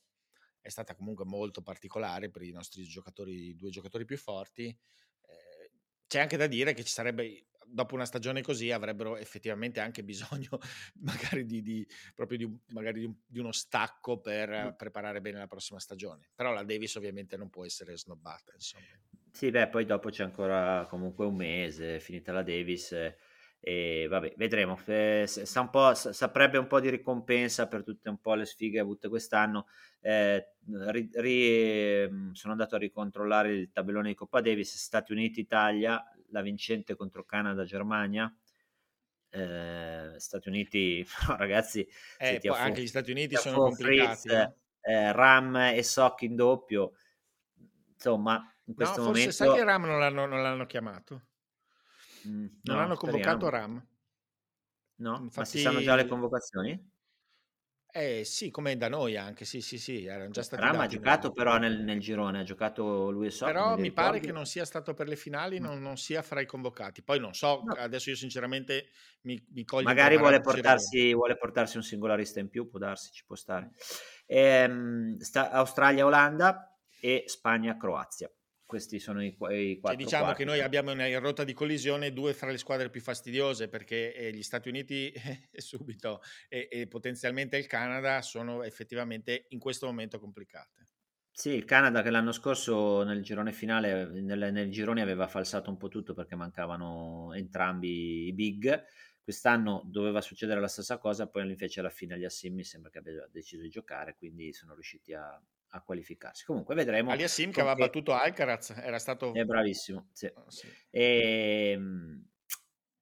[0.61, 4.65] è stata comunque molto particolare per i nostri giocatori, i due giocatori più forti.
[4.65, 5.71] Eh,
[6.07, 10.59] c'è anche da dire che ci sarebbe, dopo una stagione così, avrebbero effettivamente anche bisogno
[11.01, 15.79] magari di, di proprio di, magari di, un, uno stacco per preparare bene la prossima
[15.79, 16.29] stagione.
[16.35, 18.85] Però la Davis ovviamente non può essere snobbata, insomma.
[19.31, 22.91] Sì, beh, poi dopo c'è ancora comunque un mese, finita la Davis.
[22.91, 23.17] Eh
[23.63, 24.79] e vabbè, vedremo.
[24.85, 28.79] Eh, sa un po', saprebbe un po' di ricompensa per tutte un po' le sfighe
[28.79, 29.67] avute quest'anno.
[29.99, 30.53] Eh,
[30.87, 36.03] ri, ri, mm, sono andato a ricontrollare il tabellone di Coppa Davis, Stati Uniti, Italia,
[36.29, 38.33] la vincente contro Canada, Germania.
[39.29, 41.05] Eh, Stati Uniti,
[41.37, 44.27] ragazzi, eh, poi anche gli Stati Uniti sono complicati.
[44.27, 46.93] Fritz, eh, Ram e Sock in doppio.
[47.93, 49.31] Insomma, in questo no, momento...
[49.31, 51.27] Forse sai che Ram non l'hanno, non l'hanno chiamato?
[52.27, 53.73] Mm, non no, hanno convocato speriamo.
[53.73, 53.87] Ram.
[54.95, 55.39] No, Infatti...
[55.39, 56.91] ma si sanno già le convocazioni?
[57.93, 61.27] Eh sì, come da noi anche, sì sì sì, erano già stati Ram ha giocato
[61.27, 61.35] nel...
[61.35, 63.45] però nel, nel, girone, ha giocato lui e so.
[63.45, 65.69] Però mi pare che non sia stato per le finali, no.
[65.69, 67.03] non, non, sia fra i convocati.
[67.03, 67.73] Poi non so, no.
[67.73, 68.91] adesso io sinceramente
[69.23, 69.83] mi, mi coglio...
[69.83, 73.71] Magari vuole portarsi, vuole portarsi, un singolarista in più, può darsi, ci può stare.
[74.25, 78.31] Ehm, Australia-Olanda e Spagna-Croazia
[78.71, 79.79] questi sono i, i cioè, quattro.
[79.81, 80.43] Cioè, diciamo quarti.
[80.43, 84.31] che noi abbiamo in rotta di collisione due fra le squadre più fastidiose perché eh,
[84.31, 85.11] gli Stati Uniti
[85.51, 90.85] subito e, e, potenzialmente il Canada sono effettivamente in questo momento complicate.
[91.29, 95.75] Sì, il Canada che l'anno scorso nel girone finale, nel, nel girone aveva falsato un
[95.75, 98.85] po' tutto perché mancavano entrambi i big.
[99.21, 102.99] Quest'anno doveva succedere la stessa cosa, poi invece alla fine gli Assim mi sembra che
[102.99, 106.45] abbia deciso di giocare, quindi sono riusciti a, a qualificarsi.
[106.45, 107.11] Comunque vedremo.
[107.11, 109.33] Aliassim che aveva battuto Alcaraz era stato...
[109.33, 110.31] È bravissimo, sì.
[110.33, 110.67] Oh, sì.
[110.89, 112.25] E, ehm,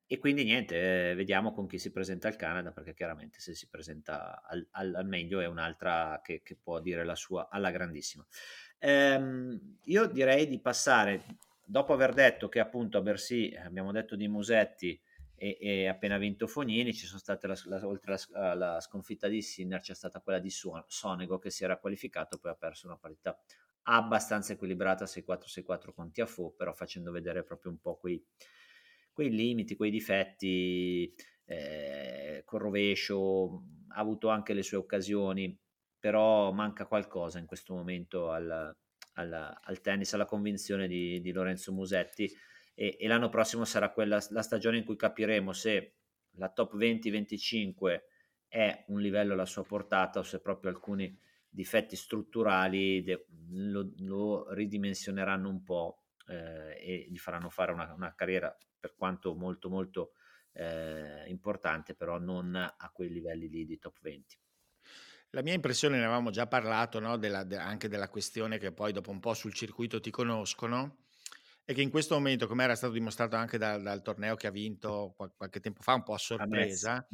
[0.06, 3.68] e, quindi niente, eh, vediamo con chi si presenta il Canada, perché chiaramente se si
[3.70, 8.26] presenta al, al, al meglio è un'altra che, che, può dire la sua alla grandissima.
[8.80, 11.24] Ehm, io direi di passare,
[11.66, 15.00] dopo aver detto che appunto a Bersi, abbiamo detto di Musetti,
[15.40, 19.80] e, e, appena vinto Fognini ci sono state la, la, oltre alla sconfitta di Sinner
[19.80, 23.40] c'è stata quella di Sonego che si era qualificato poi ha perso una partita
[23.84, 28.24] abbastanza equilibrata 6-4-6-4 con Tiafo però facendo vedere proprio un po' quei,
[29.12, 31.14] quei limiti, quei difetti
[31.46, 35.58] eh, col rovescio ha avuto anche le sue occasioni
[35.98, 38.76] però manca qualcosa in questo momento al,
[39.14, 42.32] al, al tennis alla convinzione di, di Lorenzo Musetti
[42.80, 45.96] e, e l'anno prossimo sarà quella, la stagione in cui capiremo se
[46.38, 48.02] la top 20-25
[48.48, 51.14] è un livello alla sua portata o se proprio alcuni
[51.50, 58.16] difetti strutturali de- lo, lo, ridimensioneranno un po' eh, e gli faranno fare una, una,
[58.16, 60.12] carriera per quanto molto molto
[60.54, 64.40] eh, importante però non a quei livelli lì di top 20.
[65.32, 67.18] La mia impressione, ne avevamo già parlato, no?
[67.18, 71.09] della, de, anche della questione che poi dopo un po' sul circuito ti conoscono,
[71.70, 74.50] e che in questo momento, come era stato dimostrato anche dal, dal torneo che ha
[74.50, 77.08] vinto qualche tempo fa, un po' a sorpresa,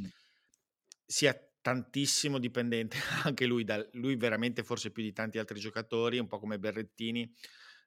[1.05, 6.27] sia tantissimo dipendente anche lui, da, lui veramente forse più di tanti altri giocatori, un
[6.27, 7.29] po' come Berrettini,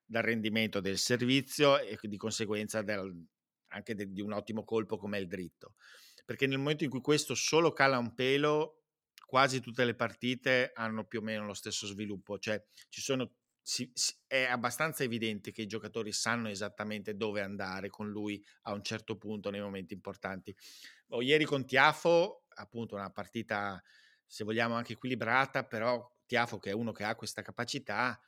[0.05, 3.19] dal rendimento del servizio e di conseguenza del,
[3.69, 5.77] anche de, di un ottimo colpo come il dritto.
[6.27, 8.83] Perché nel momento in cui questo solo cala un pelo,
[9.25, 13.37] quasi tutte le partite hanno più o meno lo stesso sviluppo, cioè ci sono
[13.69, 18.73] si, si, è abbastanza evidente che i giocatori sanno esattamente dove andare con lui a
[18.73, 20.57] un certo punto nei momenti importanti.
[21.09, 23.79] Oh, ieri con Tiafo, appunto, una partita,
[24.25, 28.19] se vogliamo, anche equilibrata, però Tiafo, che è uno che ha questa capacità,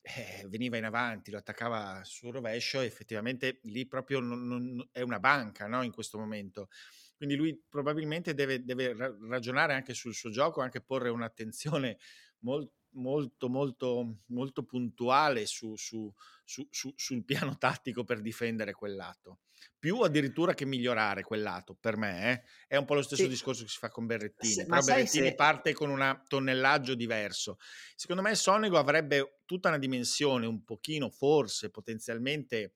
[0.00, 5.02] eh, veniva in avanti, lo attaccava sul rovescio e effettivamente lì proprio non, non, è
[5.02, 6.70] una banca no, in questo momento.
[7.16, 8.94] Quindi lui probabilmente deve, deve
[9.28, 11.98] ragionare anche sul suo gioco, anche porre un'attenzione
[12.38, 16.12] molto molto, molto, molto puntuale su, su,
[16.44, 19.40] su, sul piano tattico per difendere quel lato.
[19.78, 22.42] Più addirittura che migliorare quel lato, per me eh?
[22.66, 23.28] è un po' lo stesso sì.
[23.28, 24.52] discorso che si fa con Berrettini.
[24.52, 25.34] Se, però Berrettini se...
[25.34, 27.58] parte con un tonnellaggio diverso.
[27.94, 32.74] Secondo me Sonego avrebbe tutta una dimensione, un pochino, forse, potenzialmente,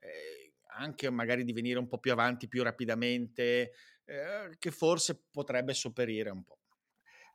[0.00, 3.72] eh, anche magari di venire un po' più avanti più rapidamente,
[4.04, 6.58] eh, che forse potrebbe sopperire un po'.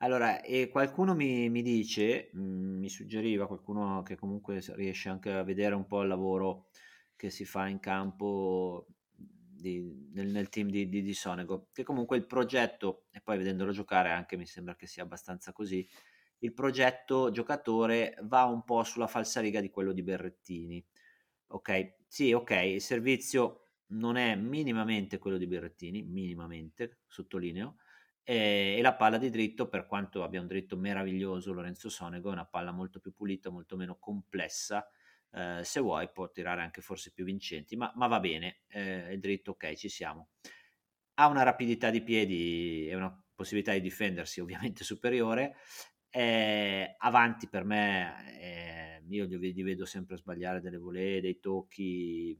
[0.03, 5.43] Allora, e qualcuno mi, mi dice, mm, mi suggeriva, qualcuno che comunque riesce anche a
[5.43, 6.69] vedere un po' il lavoro
[7.15, 12.17] che si fa in campo di, nel, nel, team di, di, di, Sonego, che comunque
[12.17, 15.87] il progetto, e poi vedendolo giocare anche mi sembra che sia abbastanza così,
[16.39, 20.83] il progetto giocatore va un po' sulla falsariga di quello di Berrettini.
[21.49, 27.75] Ok, sì, ok, il servizio non è minimamente quello di Berrettini, minimamente, sottolineo,
[28.23, 32.45] e, la palla di dritto, per quanto abbia un dritto meraviglioso Lorenzo Sonego, è una
[32.45, 34.87] palla molto più pulita, molto meno complessa.
[35.33, 39.19] Eh, se vuoi può tirare anche forse più vincenti, ma, ma va bene, eh, il
[39.19, 40.29] dritto ok, ci siamo.
[41.15, 45.55] Ha una rapidità di piedi e una possibilità di difendersi ovviamente superiore.
[46.09, 52.37] Eh, avanti per me, eh, io li vedo sempre sbagliare delle volée, dei tocchi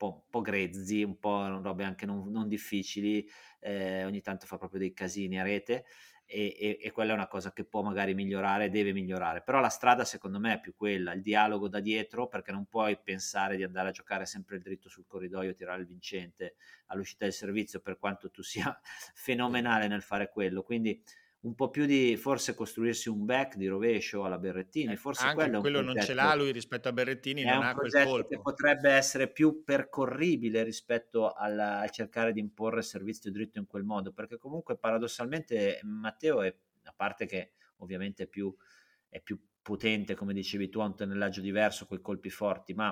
[0.00, 3.28] po', un po' grezzi, un po' robe anche non, non difficili,
[3.60, 5.84] eh, ogni tanto fa proprio dei casini a rete
[6.24, 9.68] e, e, e, quella è una cosa che può magari migliorare, deve migliorare, però la
[9.68, 13.64] strada secondo me è più quella, il dialogo da dietro perché non puoi pensare di
[13.64, 16.54] andare a giocare sempre il dritto sul corridoio, tirare il vincente
[16.86, 18.80] all'uscita del servizio per quanto tu sia
[19.12, 21.02] fenomenale nel fare quello, quindi
[21.42, 25.36] un po' più di forse costruirsi un back di rovescio alla Berrettini, eh, forse Anche
[25.36, 28.28] quello, quello non ce l'ha lui rispetto a Berrettini, non ha quel colpo.
[28.28, 33.84] che potrebbe essere più percorribile rispetto alla, a cercare di imporre servizio dritto in quel
[33.84, 38.54] modo, perché comunque paradossalmente Matteo è, a parte che ovviamente è più,
[39.08, 42.88] è più potente, come dicevi tu, ha un tonnellaggio diverso con i colpi forti, ma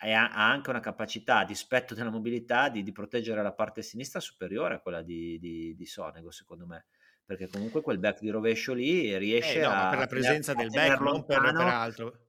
[0.00, 4.74] ha anche una capacità, a dispetto della mobilità, di, di, proteggere la parte sinistra superiore
[4.74, 6.86] a quella di, di, di Sonego, secondo me
[7.28, 9.90] perché comunque quel back di rovescio lì riesce eh, no, a...
[9.90, 12.20] per la presenza del back, non per, per altro.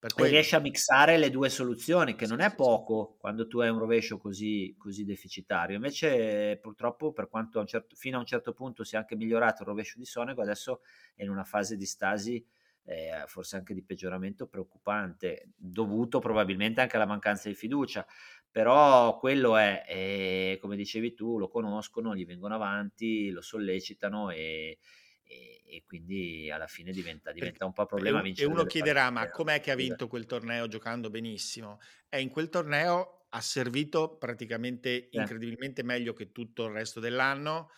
[0.00, 3.20] Per riesce a mixare le due soluzioni, che sì, non è poco sì.
[3.20, 5.76] quando tu hai un rovescio così, così deficitario.
[5.76, 9.68] Invece, purtroppo, per quanto a certo, fino a un certo punto sia anche migliorato il
[9.68, 10.80] rovescio di Sonego, adesso
[11.14, 12.44] è in una fase di stasi,
[12.86, 18.04] eh, forse anche di peggioramento preoccupante, dovuto probabilmente anche alla mancanza di fiducia
[18.50, 24.78] però quello è, è, come dicevi tu, lo conoscono, gli vengono avanti, lo sollecitano e,
[25.22, 28.48] e, e quindi alla fine diventa, diventa un po' problema vincere.
[28.48, 29.26] E uno chiederà, partite.
[29.26, 31.78] ma com'è che ha vinto quel torneo giocando benissimo?
[32.08, 37.70] E in quel torneo ha servito praticamente incredibilmente meglio che tutto il resto dell'anno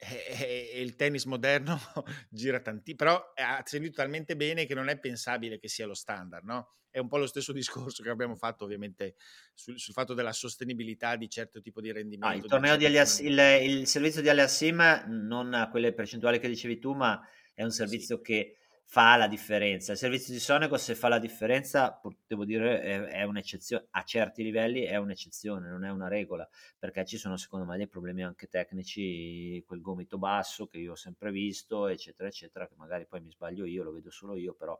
[0.00, 1.78] e, il tennis moderno
[2.30, 6.44] gira tanti, però ha servito talmente bene che non è pensabile che sia lo standard,
[6.44, 6.76] no?
[6.88, 9.14] È un po' lo stesso discorso che abbiamo fatto ovviamente
[9.54, 12.34] sul, sul fatto della sostenibilità di certo tipo di rendimento.
[12.34, 16.48] Ah, il, torneo di Alias, il, il, servizio di Aliasim non ha quelle percentuali che
[16.48, 17.20] dicevi tu, ma
[17.52, 18.22] è un servizio sì.
[18.22, 18.54] che
[18.92, 19.92] fa la differenza.
[19.92, 23.86] Il servizio di Sonego, se fa la differenza, devo dire, è, è, un'eccezione.
[23.90, 27.86] A certi livelli è un'eccezione, non è una regola, perché ci sono secondo me dei
[27.86, 33.06] problemi anche tecnici, quel gomito basso che io ho sempre visto, eccetera, eccetera, che magari
[33.06, 34.76] poi mi sbaglio io, lo vedo solo io, però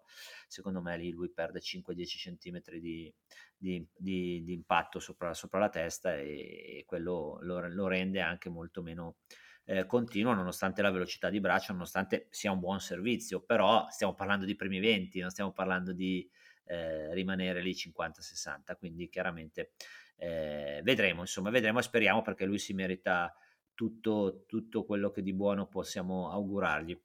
[0.49, 3.15] secondo me lì lui perde 5-10 cm di,
[3.57, 8.49] di, di, di impatto sopra, sopra, la testa e, e quello lo, lo rende anche
[8.49, 9.19] molto meno
[9.65, 14.45] eh, continuo nonostante la velocità di braccio, nonostante sia un buon servizio, però stiamo parlando
[14.45, 16.29] di primi 20, non stiamo parlando di
[16.65, 19.73] eh, rimanere lì 50-60, quindi chiaramente
[20.17, 23.35] eh, vedremo, insomma, vedremo e speriamo perché lui si merita
[23.75, 27.01] tutto, tutto quello che di buono possiamo augurargli.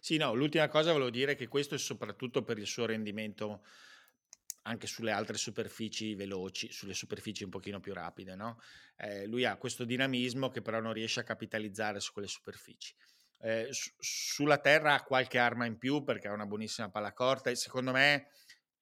[0.00, 3.62] Sì, no, l'ultima cosa volevo dire che questo è soprattutto per il suo rendimento
[4.62, 8.58] anche sulle altre superfici veloci, sulle superfici un pochino più rapide, no?
[8.96, 12.94] Eh, lui ha questo dinamismo che però non riesce a capitalizzare su quelle superfici.
[13.40, 17.50] Eh, su, sulla terra ha qualche arma in più perché ha una buonissima palla corta
[17.50, 18.28] e secondo me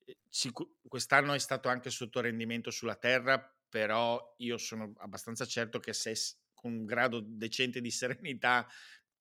[0.04, 5.78] eh, sic- quest'anno è stato anche sotto rendimento sulla terra, però io sono abbastanza certo
[5.78, 6.14] che se
[6.52, 8.66] con un grado decente di serenità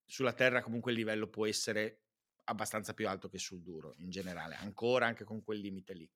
[0.06, 2.04] sulla terra comunque il livello può essere
[2.46, 6.10] abbastanza più alto che sul duro in generale, ancora anche con quel limite lì.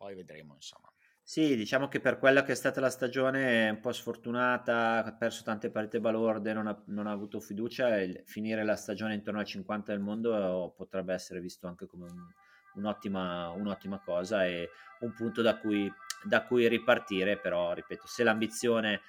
[0.00, 0.90] Poi vedremo, insomma.
[1.22, 5.42] Sì, diciamo che per quella che è stata la stagione un po' sfortunata, ha perso
[5.42, 9.92] tante partite balorde, non ha, non ha avuto fiducia, finire la stagione intorno al 50
[9.92, 12.16] del mondo potrebbe essere visto anche come un,
[12.76, 14.70] un'ottima, un'ottima cosa e
[15.00, 15.92] un punto da cui,
[16.24, 19.02] da cui ripartire, però ripeto, se l'ambizione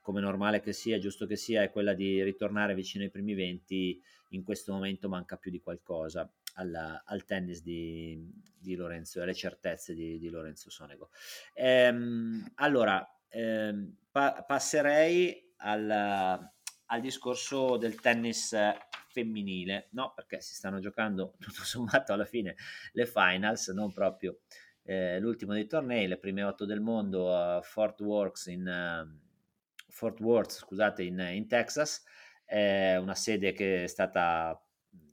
[0.00, 4.02] come normale che sia, giusto che sia, è quella di ritornare vicino ai primi 20,
[4.30, 9.94] in questo momento manca più di qualcosa alla, al tennis di, di Lorenzo, alle certezze
[9.94, 11.10] di, di Lorenzo Sonego.
[11.54, 18.56] Ehm, allora, ehm, pa- passerei al, al, discorso del tennis
[19.08, 20.12] femminile, no?
[20.14, 22.56] Perché si stanno giocando tutto sommato alla fine
[22.92, 24.40] le finals, non proprio
[24.82, 29.28] eh, l'ultimo dei tornei, le prime otto del mondo a Fort Worth in, uh,
[29.90, 32.02] Fort Worth, scusate, in, in Texas,
[32.44, 34.60] è una sede che è stata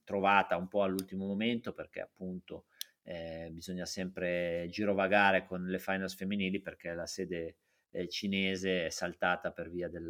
[0.08, 2.68] trovata un po' all'ultimo momento perché appunto
[3.04, 7.58] eh, bisogna sempre girovagare con le finals femminili perché la sede
[7.92, 10.10] eh, cinese è saltata per via del,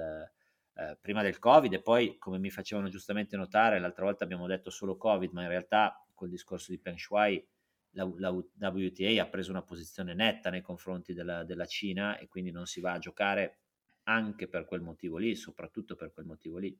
[0.75, 4.69] eh, prima del covid e poi come mi facevano giustamente notare l'altra volta abbiamo detto
[4.69, 7.43] solo covid ma in realtà col discorso di Peng Shuai
[7.91, 8.29] la, la,
[8.69, 12.81] WTA ha preso una posizione netta nei confronti della, della Cina e quindi non si
[12.81, 13.61] va a giocare
[14.03, 16.77] anche per quel motivo lì, soprattutto per quel motivo lì.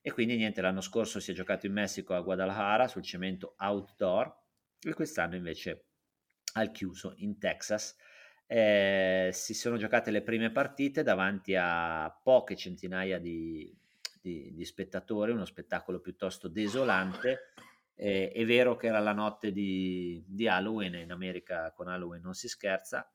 [0.00, 4.34] E quindi niente, l'anno scorso si è giocato in Messico a Guadalajara sul cemento outdoor
[4.80, 5.86] e quest'anno invece
[6.54, 7.96] al chiuso in Texas.
[8.46, 13.76] Eh, si sono giocate le prime partite davanti a poche centinaia di,
[14.20, 17.52] di, di spettatori, uno spettacolo piuttosto desolante.
[17.94, 22.34] Eh, è vero che era la notte di, di Halloween, in America con Halloween non
[22.34, 23.10] si scherza,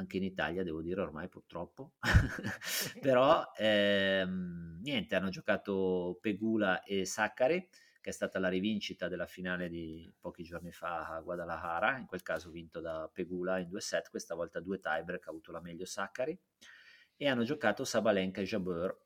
[0.00, 1.92] anche in Italia devo dire ormai purtroppo,
[3.00, 7.68] però ehm, niente, hanno giocato Pegula e Saccari,
[8.00, 12.22] che è stata la rivincita della finale di pochi giorni fa a Guadalajara, in quel
[12.22, 15.84] caso vinto da Pegula in due set, questa volta due tiebreak, ha avuto la meglio
[15.84, 16.38] Saccari,
[17.16, 18.98] e hanno giocato Sabalenka e Jabeur,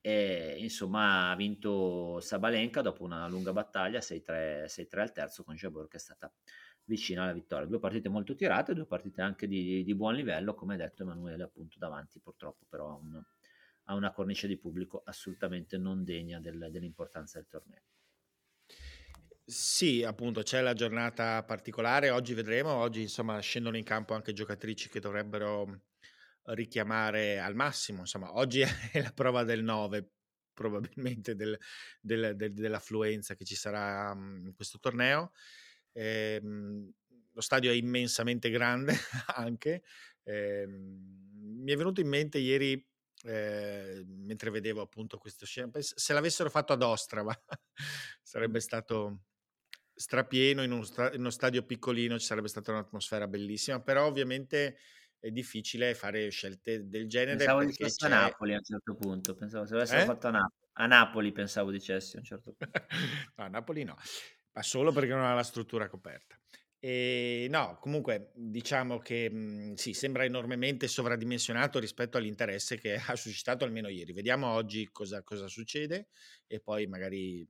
[0.00, 5.88] e insomma ha vinto Sabalenka dopo una lunga battaglia, 6-3, 6-3 al terzo con Jabeur
[5.88, 6.32] che è stata
[6.86, 7.66] vicina alla vittoria.
[7.66, 11.78] Due partite molto tirate, due partite anche di, di buon livello, come detto Emanuele, appunto
[11.78, 13.22] davanti purtroppo però a, un,
[13.84, 17.82] a una cornice di pubblico assolutamente non degna del, dell'importanza del torneo.
[19.44, 24.88] Sì, appunto, c'è la giornata particolare, oggi vedremo, oggi insomma scendono in campo anche giocatrici
[24.88, 25.82] che dovrebbero
[26.46, 28.60] richiamare al massimo, insomma oggi
[28.92, 30.10] è la prova del 9
[30.52, 31.56] probabilmente del,
[32.00, 35.32] del, del, dell'affluenza che ci sarà in questo torneo
[35.96, 36.92] Ehm,
[37.32, 38.92] lo stadio è immensamente grande
[39.36, 39.82] anche.
[40.24, 41.24] Ehm,
[41.62, 42.84] mi è venuto in mente ieri,
[43.24, 47.34] eh, mentre vedevo appunto questo scena, se l'avessero fatto ad Ostrava
[48.22, 49.22] sarebbe stato
[49.94, 54.76] strapieno in, sta- in uno stadio piccolino, ci sarebbe stata un'atmosfera bellissima, però ovviamente
[55.18, 57.36] è difficile fare scelte del genere.
[57.36, 60.04] Pensavo dicessi a Napoli a un certo punto, pensavo se avessero eh?
[60.04, 60.64] fatto a Napoli.
[60.78, 62.86] A Napoli pensavo dicessi a un certo punto.
[63.36, 63.96] no, a Napoli no
[64.56, 66.38] ma solo perché non ha la struttura coperta.
[66.78, 73.16] E no, comunque diciamo che mh, mhmm, sì, sembra enormemente sovradimensionato rispetto all'interesse che ha
[73.16, 74.12] suscitato almeno ieri.
[74.12, 76.08] Vediamo oggi cosa, cosa succede
[76.46, 77.46] e poi magari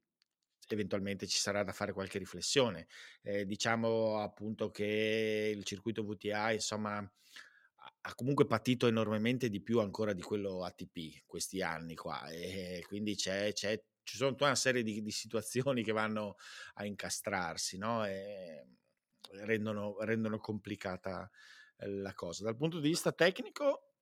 [0.68, 2.88] eventualmente ci sarà da fare qualche riflessione.
[3.22, 6.98] Eh, diciamo appunto che il circuito VTA, insomma,
[8.00, 13.14] ha comunque patito enormemente di più ancora di quello ATP questi anni qua e quindi
[13.16, 16.36] c'è, c'è ci sono tutta una serie di, di situazioni che vanno
[16.74, 18.06] a incastrarsi no?
[18.06, 18.64] e
[19.42, 21.28] rendono, rendono complicata
[21.78, 22.44] eh, la cosa.
[22.44, 23.94] Dal punto di vista tecnico,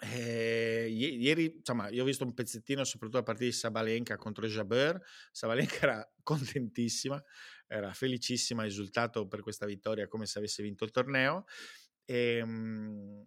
[0.00, 5.00] eh, ieri insomma, io ho visto un pezzettino soprattutto a partire di Sabalenka contro Jabeur.
[5.30, 7.22] Sabalenka era contentissima,
[7.68, 11.44] era felicissima, esultato per questa vittoria come se avesse vinto il torneo.
[12.04, 13.24] E, ehm,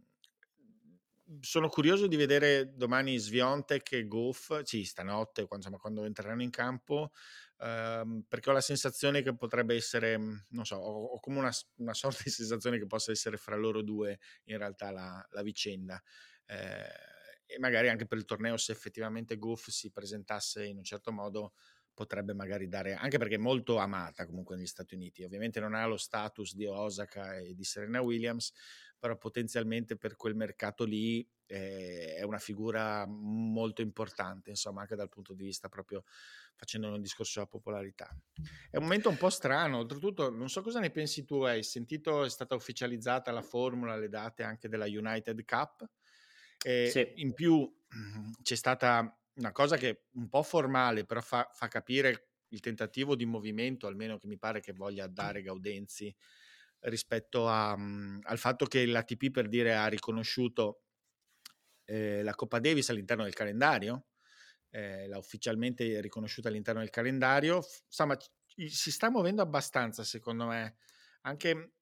[1.40, 6.50] sono curioso di vedere domani Sviontek e Goff, sì, stanotte, quando, insomma, quando entreranno in
[6.50, 7.12] campo,
[7.60, 11.52] ehm, perché ho la sensazione che potrebbe essere, mhmm, non so, ho, ho come una,
[11.78, 16.02] una, sorta di sensazione che possa essere fra loro due in realtà la, la vicenda.
[16.46, 17.10] Eh,
[17.46, 21.54] e magari anche per il torneo, se effettivamente Goff si presentasse in un certo modo,
[21.94, 25.86] potrebbe magari dare, anche perché è molto amata comunque negli Stati Uniti, ovviamente non ha
[25.86, 28.54] lo status di Osaka e di Serena Williams,
[29.02, 35.10] però potenzialmente per quel mercato lì eh, è una figura molto importante, insomma, anche dal
[35.10, 36.04] punto di vista proprio
[36.56, 38.16] facendo un discorso sulla popolarità.
[38.70, 42.24] È un momento un po' strano, oltretutto non so cosa ne pensi tu, hai sentito,
[42.24, 45.90] è stata ufficializzata la formula, le date anche della United Cup,
[46.64, 47.14] e sì.
[47.16, 47.68] in più
[48.44, 53.16] c'è stata una cosa che è un po' formale, però fa, fa capire il tentativo
[53.16, 56.16] di movimento, almeno che mi pare che voglia dare Gaudenzi,
[56.82, 60.84] rispetto a, um, al fatto che l'ATP per dire ha riconosciuto
[61.86, 64.06] eh, la Coppa Davis all'interno del calendario,
[64.70, 68.18] eh, l'ha ufficialmente riconosciuta all'interno del calendario, insomma
[68.68, 70.78] si sta muovendo abbastanza secondo me,
[71.22, 71.74] anche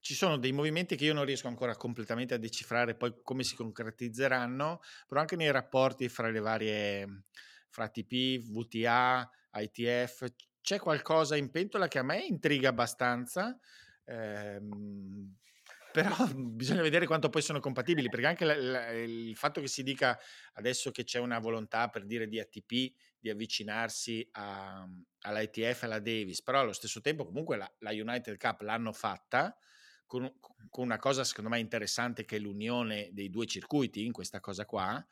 [0.00, 3.56] ci sono dei movimenti che io non riesco ancora completamente a decifrare poi come si
[3.56, 7.24] concretizzeranno, però anche nei rapporti fra le varie,
[7.70, 10.26] fra ATP, VTA, ITF,
[10.60, 13.58] c'è qualcosa in pentola che a me intriga abbastanza,
[14.04, 15.34] ehm,
[15.94, 19.84] però bisogna vedere quanto poi sono compatibili, perché anche la, la, il fatto che si
[19.84, 20.18] dica
[20.54, 24.86] adesso che c'è una volontà per dire di ATP di avvicinarsi a,
[25.20, 29.56] all'ITF e alla Davis, però allo stesso tempo comunque la, la United Cup l'hanno fatta,
[30.04, 34.40] con, con, una cosa secondo me interessante che è l'unione dei due circuiti in questa
[34.40, 35.02] cosa qua.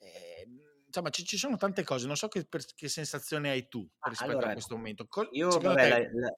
[0.00, 0.48] Eh,
[0.86, 4.30] insomma, ci, ci, sono tante cose, non so che, per, che sensazione hai tu rispetto
[4.30, 5.06] allora, a questo momento.
[5.06, 5.88] Col, io, vabbè, te...
[5.88, 6.36] la, la,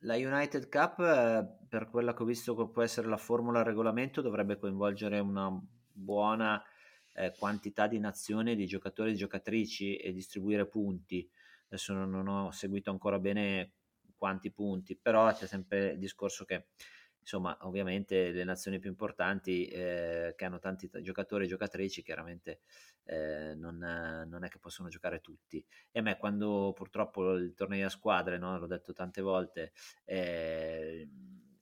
[0.00, 4.20] la, United Cup, eh, per quello che ho visto che può essere la formula regolamento,
[4.20, 5.50] dovrebbe coinvolgere una
[5.92, 6.62] buona
[7.14, 11.28] eh, quantità di nazioni, di giocatori e giocatrici e distribuire punti.
[11.66, 13.72] Adesso non, non ho seguito ancora bene
[14.16, 16.66] quanti punti, però c'è sempre il discorso che
[17.28, 22.60] insomma, ovviamente le nazioni più importanti eh, che hanno tanti giocatori e giocatrici, chiaramente
[23.04, 25.62] eh, non, non, è che possono giocare tutti.
[25.90, 29.72] E a me quando purtroppo il torneo a squadre, no, l'ho detto tante volte,
[30.06, 31.06] eh,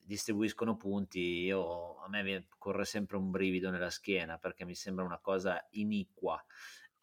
[0.01, 5.19] distribuiscono punti, io, a me corre sempre un brivido nella schiena perché mi sembra una
[5.19, 6.41] cosa iniqua.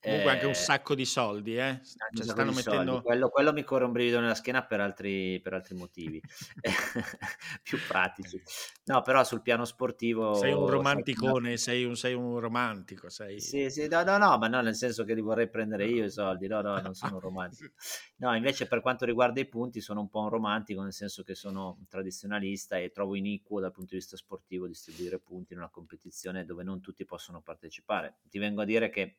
[0.04, 1.80] Comunque anche un eh, sacco di soldi, eh?
[1.82, 3.00] Cioè, stanno mettendo...
[3.00, 6.20] quello, quello, mi corre un brivido nella schiena per altri, per altri motivi
[7.62, 8.42] più pratici.
[8.84, 10.34] No, però sul piano sportivo...
[10.34, 13.08] Sei un romanticone, sei un, sei un romantico.
[13.08, 13.40] Sei...
[13.40, 16.10] Sì, sì, no, no, no, ma no, nel senso che li vorrei prendere io i
[16.10, 17.72] soldi, no, no, non sono un romantico.
[18.16, 21.34] No, invece per quanto riguarda i punti sono un po' un romantico, nel senso che
[21.34, 25.70] sono un tradizionalista e trovo iniquo dal punto di vista sportivo distribuire punti in una
[25.70, 28.18] competizione dove non tutti possono partecipare.
[28.28, 29.16] Ti vengo a dire che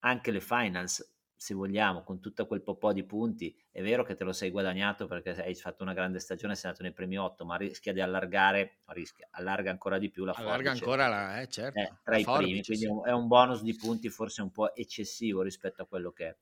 [0.00, 4.24] anche le finals, se vogliamo, con tutto quel po' di punti, è vero che te
[4.24, 7.56] lo sei guadagnato perché hai fatto una grande stagione, sei andato nei primi otto, ma
[7.56, 10.48] rischia di allargare, rischia, allarga ancora di più la forza.
[10.50, 13.08] Allarga ancora la, eh, certo, eh, tra i forbice, primi, quindi sì.
[13.08, 16.36] è un bonus di punti forse un po' eccessivo rispetto a quello che è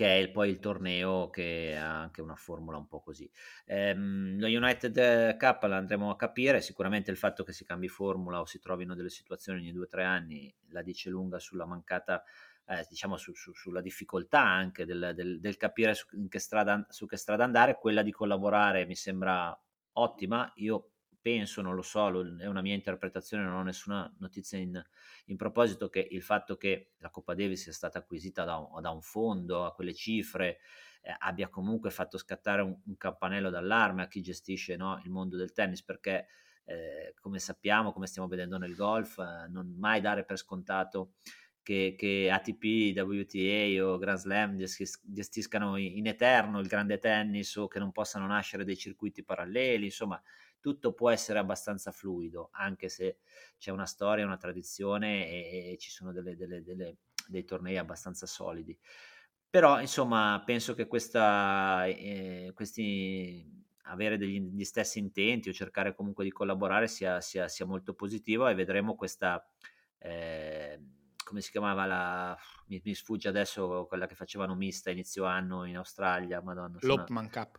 [0.00, 3.30] che è il, poi il torneo che ha anche una formula un po' così.
[3.66, 8.46] Ehm, lo United Cup l'andremo a capire, sicuramente il fatto che si cambi formula o
[8.46, 12.24] si trovino delle situazioni ogni due o tre anni la dice lunga sulla mancata
[12.64, 17.04] eh, diciamo su, su, sulla difficoltà anche del, del, del capire su che, strada, su
[17.04, 19.54] che strada andare, quella di collaborare mi sembra
[19.92, 20.89] ottima, io
[21.20, 22.08] penso, non lo so,
[22.38, 24.82] è una mia interpretazione, non ho nessuna notizia in,
[25.26, 28.90] in proposito, che il fatto che la Coppa Davis sia stata acquisita da un, da
[28.90, 30.58] un fondo a quelle cifre
[31.02, 35.36] eh, abbia comunque fatto scattare un, un campanello d'allarme a chi gestisce no, il mondo
[35.36, 36.26] del tennis, perché
[36.64, 41.14] eh, come sappiamo, come stiamo vedendo nel golf, eh, non mai dare per scontato
[41.62, 47.78] che, che, ATP, WTA o Grand Slam gestiscano in eterno il grande tennis o che
[47.78, 50.20] non possano nascere dei circuiti paralleli, insomma
[50.60, 53.18] tutto può essere abbastanza fluido, anche se
[53.58, 56.96] c'è una storia, una tradizione e, e ci sono delle, delle, delle,
[57.26, 58.78] dei tornei abbastanza solidi.
[59.48, 66.22] Però, insomma, penso che questa, eh, questi avere degli, gli stessi intenti o cercare comunque
[66.22, 69.44] di collaborare sia, sia, sia molto positivo e vedremo questa,
[69.98, 70.80] eh,
[71.24, 72.38] come si chiamava la,
[72.68, 76.78] mi, mi, sfugge adesso quella che facevano mista inizio anno in Australia, madonna.
[76.82, 77.58] L'Opman Cup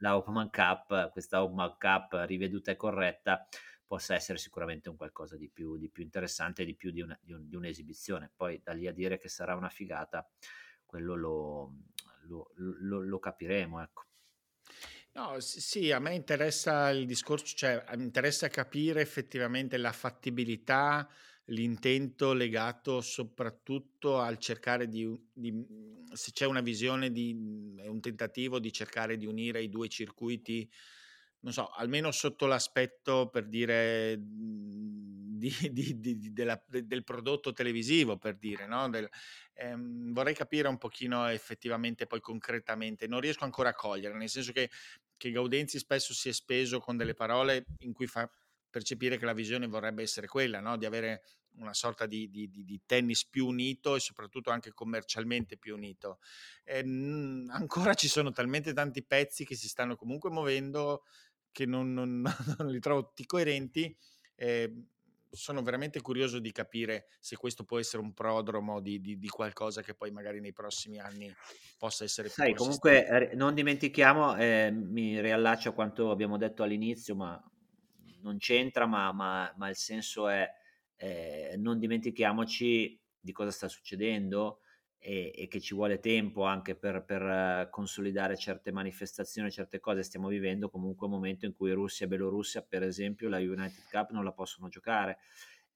[0.00, 3.46] la Open Cup, questa Open Cup riveduta e corretta,
[3.86, 7.32] possa essere sicuramente un qualcosa di più, di più interessante, di più di, una, di,
[7.32, 8.30] un, di, un'esibizione.
[8.34, 10.28] Poi da lì a dire che sarà una figata,
[10.86, 11.74] quello lo,
[12.28, 13.82] lo, lo, lo capiremo.
[13.82, 14.04] Ecco.
[15.12, 21.08] No, sì, a me interessa il discorso, cioè mi interessa capire effettivamente la fattibilità,
[21.50, 25.66] l'intento legato soprattutto al cercare di, di
[26.12, 30.68] se c'è una visione di un tentativo di cercare di unire i due circuiti
[31.42, 34.16] non so, almeno sotto l'aspetto per dire
[35.40, 38.90] di, di, di, della, del prodotto televisivo, per dire, no?
[38.90, 39.08] Del,
[39.54, 44.52] ehm, vorrei capire un pochino effettivamente poi concretamente, non riesco ancora a cogliere, nel senso
[44.52, 44.70] che,
[45.16, 48.30] che Gaudenzi spesso si è speso con delle parole in cui fa
[48.68, 50.76] percepire che la visione vorrebbe essere quella, no?
[50.76, 51.22] di avere
[51.60, 56.18] una sorta di, di, di, tennis più unito e soprattutto anche commercialmente più unito.
[56.64, 61.04] E, ehm, mh, ancora ci sono talmente tanti pezzi che si stanno comunque muovendo
[61.52, 62.22] che non, non,
[62.58, 63.96] non li trovo tutti coerenti.
[64.34, 64.84] Eh,
[65.32, 69.80] sono veramente curioso di capire se questo può essere un prodromo di, di, di qualcosa
[69.80, 71.32] che poi magari nei prossimi anni
[71.78, 77.14] possa essere più Sai, comunque non dimentichiamo, eh, mi riallaccio a quanto abbiamo detto all'inizio,
[77.14, 77.40] ma
[78.22, 80.48] non c'entra, ma, ma, ma il senso è
[81.02, 84.60] eh, non dimentichiamoci di cosa sta succedendo
[84.98, 90.02] e, e, che ci vuole tempo anche per, per consolidare certe manifestazioni, certe cose.
[90.02, 94.10] Stiamo vivendo comunque un momento in cui Russia e Bielorussia, per esempio, la United Cup
[94.10, 95.18] non la possono giocare.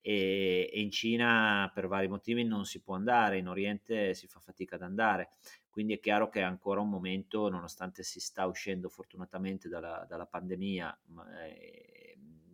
[0.03, 4.75] E, in Cina per vari motivi non si può andare, in Oriente si fa fatica
[4.75, 5.31] ad andare,
[5.71, 10.27] quindi è chiaro che è ancora un momento, nonostante si sta uscendo fortunatamente dalla, dalla
[10.27, 11.01] pandemia,
[11.41, 11.94] eh,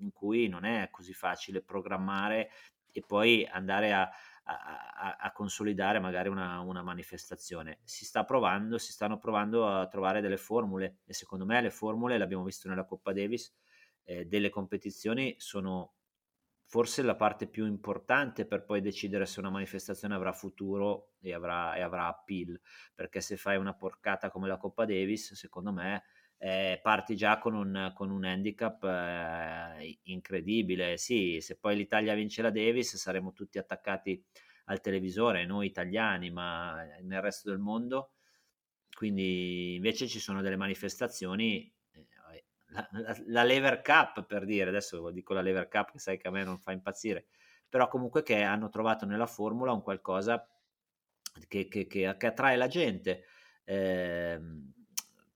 [0.00, 2.50] in cui non è così facile programmare
[2.92, 4.10] e poi andare a,
[4.44, 7.80] a, a, consolidare magari una, una, manifestazione.
[7.84, 12.18] Si sta provando, si stanno provando a trovare delle formule e secondo me le formule,
[12.18, 13.54] l'abbiamo visto nella Coppa Davis,
[14.04, 15.94] eh, delle competizioni sono
[16.70, 21.74] forse la parte più importante per poi decidere se una manifestazione avrà futuro e avrà,
[21.74, 22.60] e avrà appeal,
[22.94, 26.04] perché se fai una porcata come la Coppa Davis, secondo me
[26.42, 30.96] eh, parti già con un, con un handicap eh, incredibile.
[30.96, 34.24] Sì, se poi l'Italia vince la Davis saremo tutti attaccati
[34.64, 38.12] al televisore, noi italiani, ma nel resto del mondo.
[38.90, 42.06] Quindi invece ci sono delle manifestazioni, eh,
[42.68, 46.28] la, la, la, Lever Cup per dire, adesso dico la Lever Cup che sai che
[46.28, 47.26] a me non fa impazzire,
[47.68, 50.46] però comunque che hanno trovato nella formula un qualcosa
[51.48, 53.24] che, che, che, che attrae la gente.
[53.64, 54.40] Eh,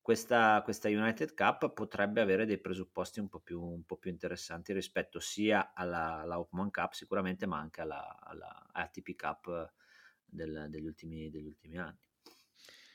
[0.05, 4.75] questa, questa, United Cup potrebbe avere dei presupposti un po' più, un po più interessanti
[4.75, 9.73] rispetto sia alla, alla Open Cup sicuramente, ma anche alla, alla ATP Cup
[10.23, 12.07] del, degli, ultimi, degli, ultimi, anni.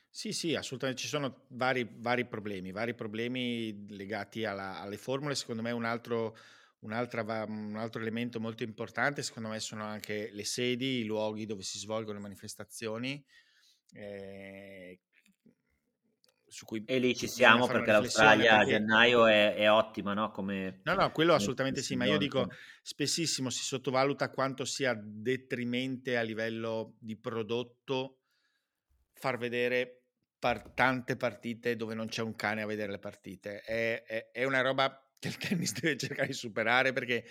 [0.07, 1.01] Sì, sì, assolutamente.
[1.01, 5.33] Ci sono vari, vari problemi, vari problemi legati alla, alle formule.
[5.33, 6.37] Secondo me un altro,
[6.81, 11.63] un, un altro elemento molto importante, secondo me, sono anche le sedi, i luoghi dove
[11.63, 13.25] si svolgono le manifestazioni.
[13.93, 14.99] Eh,
[16.49, 18.75] su cui e lì ci siamo perché l'Australia perché...
[18.75, 20.31] a gennaio è, è ottima, no?
[20.31, 22.49] Come, no, no, quello assolutamente sì, ma io dico
[22.81, 28.19] spessissimo si sottovaluta quanto sia detrimente a livello di prodotto
[29.13, 30.03] far vedere
[30.39, 33.61] par- tante partite dove non c'è un cane a vedere le partite.
[33.61, 37.25] È, è, è una roba che il tennis deve cercare di superare perché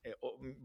[0.00, 0.18] eh,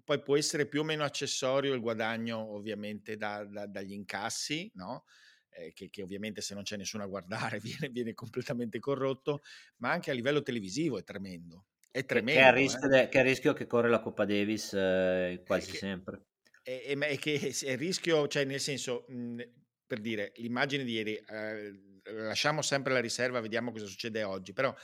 [0.04, 5.06] poi può essere più o meno accessorio il guadagno ovviamente da, da, dagli incassi, no?
[5.50, 9.42] Eh, che, che, ovviamente se non c'è nessuno a guardare viene, viene, completamente corrotto,
[9.78, 11.66] ma anche a livello televisivo è tremendo.
[11.92, 12.42] È tremendo.
[12.42, 13.10] Che è, rischio, eh.
[13.10, 16.24] che il rischio che corre la Coppa Davis eh, quasi che, sempre.
[16.62, 19.42] È, è, che è il rischio, cioè nel senso, mh,
[19.88, 24.76] per dire, l'immagine di ieri, eh, lasciamo sempre la riserva, vediamo cosa succede oggi, però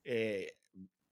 [0.00, 0.58] eh,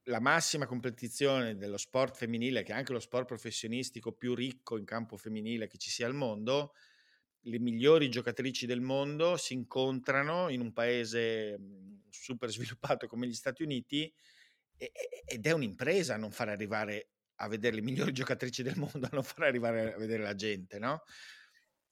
[0.04, 4.84] la massima competizione dello sport femminile, che è anche lo sport professionistico più ricco in
[4.84, 6.72] campo femminile che ci sia al mondo,
[7.46, 13.34] le migliori giocatrici del mondo si incontrano in un paese mhmm, super sviluppato come gli
[13.34, 14.12] Stati Uniti
[14.78, 19.44] ed è un'impresa non far arrivare a vedere le migliori giocatrici del mondo, non far
[19.44, 21.02] arrivare a vedere la gente, no?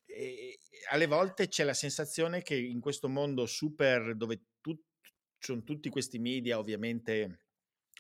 [0.05, 0.59] E
[0.91, 4.79] alle volte c'è la sensazione che in questo mondo super dove tu,
[5.39, 7.41] sono tutti questi media ovviamente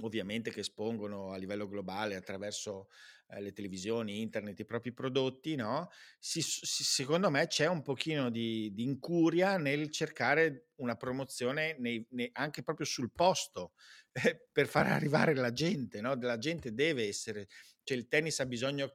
[0.02, 2.88] ovviamente che espongono a livello globale attraverso
[3.28, 5.90] eh, le televisioni, internet, i propri prodotti, no?
[6.18, 12.06] Si, si, secondo me c'è un pochino di, di, incuria nel cercare una promozione nei,
[12.10, 13.72] nei, anche proprio sul posto
[14.12, 16.14] eh, per far arrivare la gente, no?
[16.14, 17.48] La gente deve essere,
[17.82, 18.94] cioè il tennis ha bisogno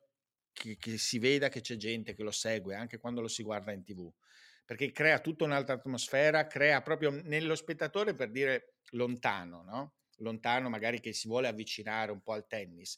[0.51, 3.71] che, che si veda che c'è gente che lo segue anche quando lo si guarda
[3.71, 4.11] in tv
[4.69, 9.93] perché crea tutta un'altra atmosfera, crea proprio nello spettatore per dire lontano, no?
[10.19, 12.97] lontano magari che si vuole avvicinare un po' al tennis.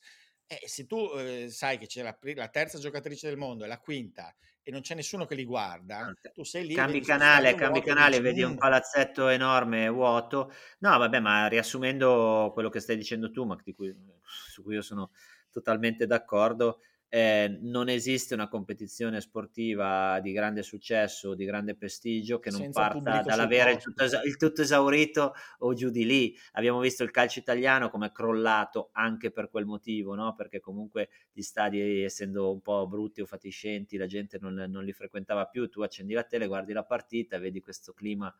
[0.51, 3.79] Eh, se tu eh, sai che c'è la, la, terza giocatrice del mondo e la
[3.79, 6.73] quinta e non c'è nessuno che li guarda, tu sei lì.
[6.73, 10.51] Cambi canale, cambi canale, vedi un palazzetto enorme vuoto.
[10.79, 15.11] No, vabbè, ma riassumendo quello che stai dicendo tu, ma cui, su cui io sono
[15.49, 16.81] totalmente d'accordo,
[17.13, 22.87] eh, non esiste una competizione sportiva di grande successo, di grande prestigio che non Senza
[22.87, 26.33] parta dall'avere il tutto, il tutto, esaurito o giù di lì.
[26.53, 30.35] Abbiamo visto il calcio italiano come è crollato anche per quel motivo, no?
[30.35, 34.93] perché comunque gli stadi essendo un po' brutti o fatiscenti, la gente non, non li
[34.93, 38.33] frequentava più, tu accendi la tele, guardi la partita, vedi questo clima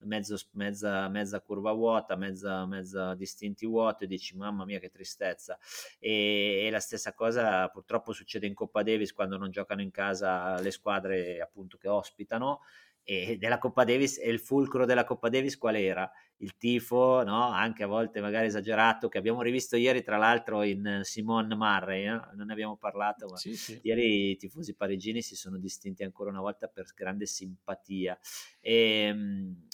[0.00, 5.58] mezzo, mezza, mezza curva vuota, mezza, mezza distinti vuoto e dici mamma mia che tristezza.
[5.98, 10.60] E, e, la stessa cosa purtroppo succede in Coppa Davis quando non giocano in casa
[10.60, 12.60] le squadre appunto che ospitano
[13.10, 16.10] e della Coppa Davis e il fulcro della Coppa Davis qual era?
[16.40, 17.48] Il tifo, no?
[17.50, 22.28] anche a volte magari esagerato, che abbiamo rivisto ieri tra l'altro in Simone Marray, no?
[22.34, 23.80] non ne abbiamo parlato, ma sì, sì.
[23.82, 28.18] ieri i tifosi parigini si sono distinti ancora una volta per grande simpatia.
[28.60, 29.67] E, ehm,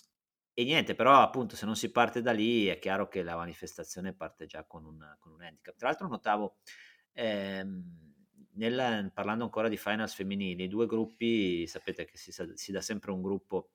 [0.55, 4.15] e niente, però appunto se non si parte da lì è chiaro che la manifestazione
[4.15, 5.77] parte già con un, con un handicap.
[5.77, 6.57] Tra l'altro notavo...
[7.13, 8.13] Ehm,
[8.55, 13.23] nel, parlando ancora di finals femminili, due gruppi, sapete che si, si dà sempre un
[13.23, 13.71] gruppo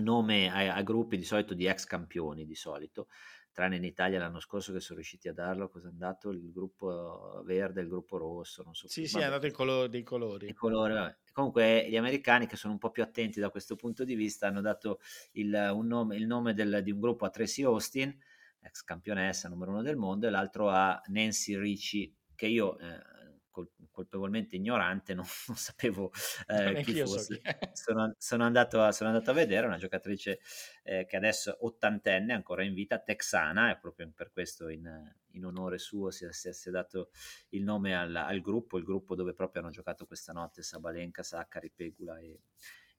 [0.00, 3.08] nome a, a, gruppi di solito di ex campioni di solito,
[3.52, 6.30] tranne in Italia l'anno scorso che sono riusciti a darlo, cosa è andato?
[6.30, 8.88] Il gruppo verde, il gruppo rosso, non so.
[8.88, 10.48] Sì, sì, è andato il colore, dei colori.
[10.48, 10.94] I colori
[11.32, 14.60] Comunque gli americani che sono un po' più attenti da questo punto di vista hanno
[14.60, 15.00] dato
[15.32, 18.16] il, nome, il nome del, di un gruppo a Tracy Austin,
[18.60, 22.78] ex campionessa numero uno del mondo, e l'altro a Nancy Ricci, che io...
[22.78, 23.18] Eh,
[23.90, 26.10] colpevolmente ignorante, non, non sapevo
[26.46, 27.40] eh, chi fosse.
[27.42, 27.42] So
[27.72, 30.40] sono, sono, andato a, sono, andato a, vedere una giocatrice
[30.82, 34.88] eh, che adesso è ottantenne, ancora in vita, texana, e proprio per questo in,
[35.32, 37.10] in onore suo si è, si, è, si è, dato
[37.50, 41.70] il nome al, al, gruppo, il gruppo dove proprio hanno giocato questa notte Sabalenka, Saccari,
[41.74, 42.40] Pegula e,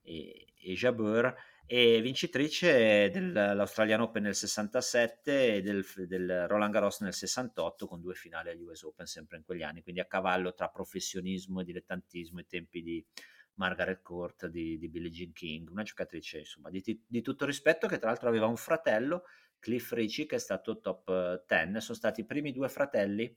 [0.02, 1.34] e, e Jabeur
[1.66, 8.14] e vincitrice dell'Australian Open nel 67 e del, del, Roland Garros nel 68 con due
[8.14, 12.40] finali agli US Open sempre in quegli anni, quindi a cavallo tra professionismo e dilettantismo
[12.40, 13.06] ai tempi di
[13.54, 18.00] Margaret Court, di, di Billie Jean King, una giocatrice insomma di, di, tutto rispetto che
[18.00, 19.24] tra l'altro aveva un fratello,
[19.60, 23.34] Cliff Ricci, che è stato top 10, sono stati i primi due fratelli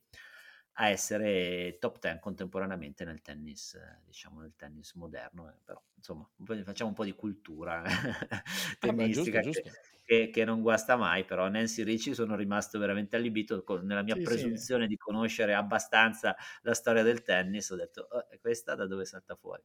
[0.75, 6.29] a essere top 10 contemporaneamente nel tennis, diciamo nel tennis moderno, eh, però insomma
[6.65, 7.83] facciamo un po' di cultura
[8.81, 9.91] tennistica ah, giusto, che, giusto.
[10.05, 14.17] Che, che, non guasta mai, però Nancy Ricci sono rimasto veramente allibito con, nella mia
[14.17, 14.89] sì, presunzione sì.
[14.89, 19.63] di conoscere abbastanza la storia del tennis, ho detto oh, questa da dove salta fuori.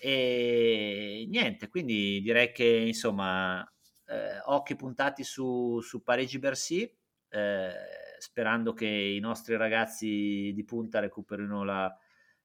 [0.00, 3.60] E niente, quindi direi che insomma
[4.06, 6.96] eh, occhi puntati su, su Parigi-Bercy.
[7.30, 7.72] Eh,
[8.18, 11.96] sperando che i nostri ragazzi di punta recuperino la,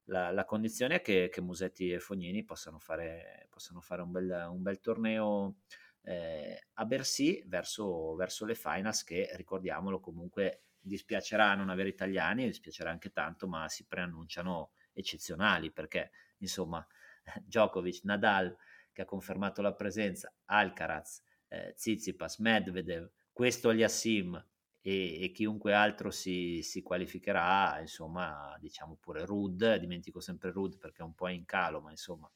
[0.06, 4.62] la, la condizione che, che, Musetti e Fognini possano fare, possano fare un, bel, un,
[4.62, 5.58] bel, torneo
[6.04, 12.90] eh, a Bercy verso, verso, le finals che ricordiamolo comunque dispiacerà non avere italiani, dispiacerà
[12.90, 16.86] anche tanto, ma si preannunciano eccezionali perché insomma
[17.44, 18.56] Djokovic, Nadal
[18.92, 24.42] che ha confermato la presenza, Alcaraz, eh, Tsitsipas, Medvedev, questo Aliassim,
[24.86, 31.02] e, e chiunque altro si, si, qualificherà, insomma, diciamo pure Rud, dimentico sempre Rud perché
[31.02, 32.30] è un po' in calo, ma insomma,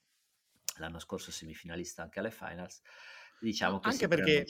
[0.78, 2.82] l'anno scorso semifinalista anche alle finals,
[3.41, 4.45] diciamo che anche perché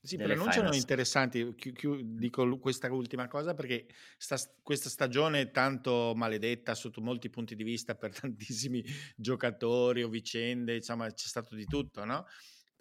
[0.00, 0.76] si pronunciano finals.
[0.76, 1.54] interessanti.
[1.54, 3.86] Chi, chi, dico questa ultima cosa perché
[4.18, 8.84] sta, questa stagione tanto maledetta sotto molti punti di vista per tantissimi
[9.14, 12.26] giocatori o vicende, insomma, c'è stato di tutto, no?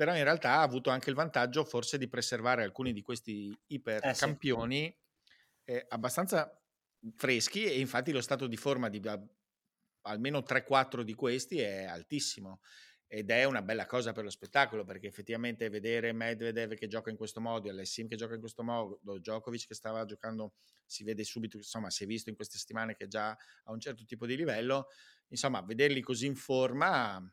[0.04, 4.86] Però in realtà ha avuto anche il vantaggio forse di preservare alcuni di questi ipercampioni
[4.86, 4.98] eh
[5.64, 5.72] sì.
[5.72, 6.62] eh, abbastanza
[7.16, 9.02] freschi e infatti lo stato di forma di
[10.02, 12.60] almeno 3-4 di questi è altissimo
[13.08, 17.16] ed è una bella cosa per lo spettacolo perché effettivamente vedere Medvedev che gioca in
[17.16, 21.56] questo modo, Alessim che gioca in questo modo, Djokovic che stava giocando si vede subito,
[21.56, 24.88] insomma si è visto in queste settimane che già ha un certo tipo di livello,
[25.30, 27.24] insomma vederli così in forma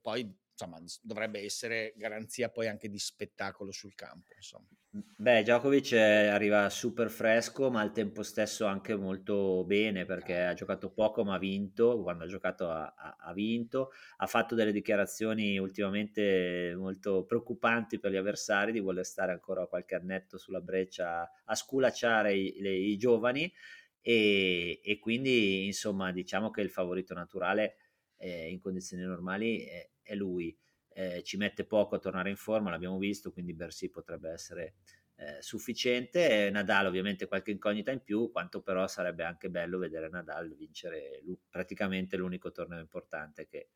[0.00, 4.34] poi insomma, dovrebbe essere garanzia poi anche di spettacolo sul campo.
[4.34, 4.66] Insomma.
[4.92, 10.48] Beh, Djokovic arriva super fresco, ma al tempo stesso anche molto bene perché ah.
[10.48, 14.72] ha giocato poco ma ha vinto, quando ha giocato ha, ha, vinto, ha fatto delle
[14.72, 21.30] dichiarazioni ultimamente molto preoccupanti per gli avversari di voler stare ancora qualche annetto sulla breccia
[21.44, 23.52] a sculacciare i, le, i giovani
[24.00, 27.76] e, e, quindi insomma diciamo che il favorito naturale
[28.16, 30.56] eh, in condizioni normali è, è lui.
[30.92, 34.74] Eh, ci mette poco a tornare in forma, l'abbiamo visto, quindi Bersi potrebbe essere
[35.14, 36.50] eh, sufficiente.
[36.50, 41.34] Nadal ovviamente qualche incognita in più, quanto però sarebbe anche bello vedere Nadal vincere l-
[41.48, 43.68] praticamente l'unico torneo importante che,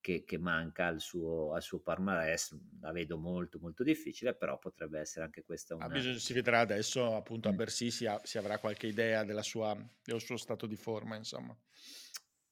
[0.00, 2.58] che, che manca al suo, al suo palmarès.
[2.80, 5.88] La vedo molto molto difficile, però potrebbe essere anche questa una...
[5.88, 7.56] bisogno, si vedrà adesso appunto a mm.
[7.56, 11.56] Bersi si, ha, si avrà qualche idea sua, del suo stato di forma, insomma.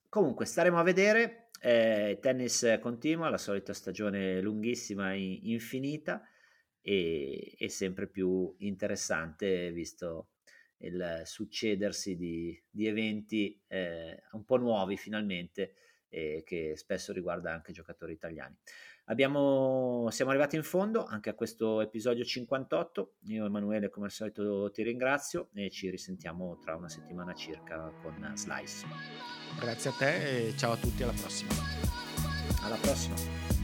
[0.09, 6.23] Comunque staremo a vedere, eh, tennis continua, la solita stagione lunghissima e infinita
[6.83, 10.33] e, e, sempre più interessante visto
[10.79, 15.75] il succedersi di, di eventi eh, un po' nuovi finalmente
[16.09, 18.55] eh, che spesso riguarda anche giocatori italiani.
[19.07, 23.17] Abbiamo, siamo arrivati in fondo anche a questo episodio 58.
[23.27, 28.33] Io Emanuele come al solito ti ringrazio e ci risentiamo tra una settimana circa con
[28.35, 28.87] Slice.
[29.61, 31.53] Grazie a te e ciao a tutti, alla prossima.
[32.63, 33.64] Alla prossima.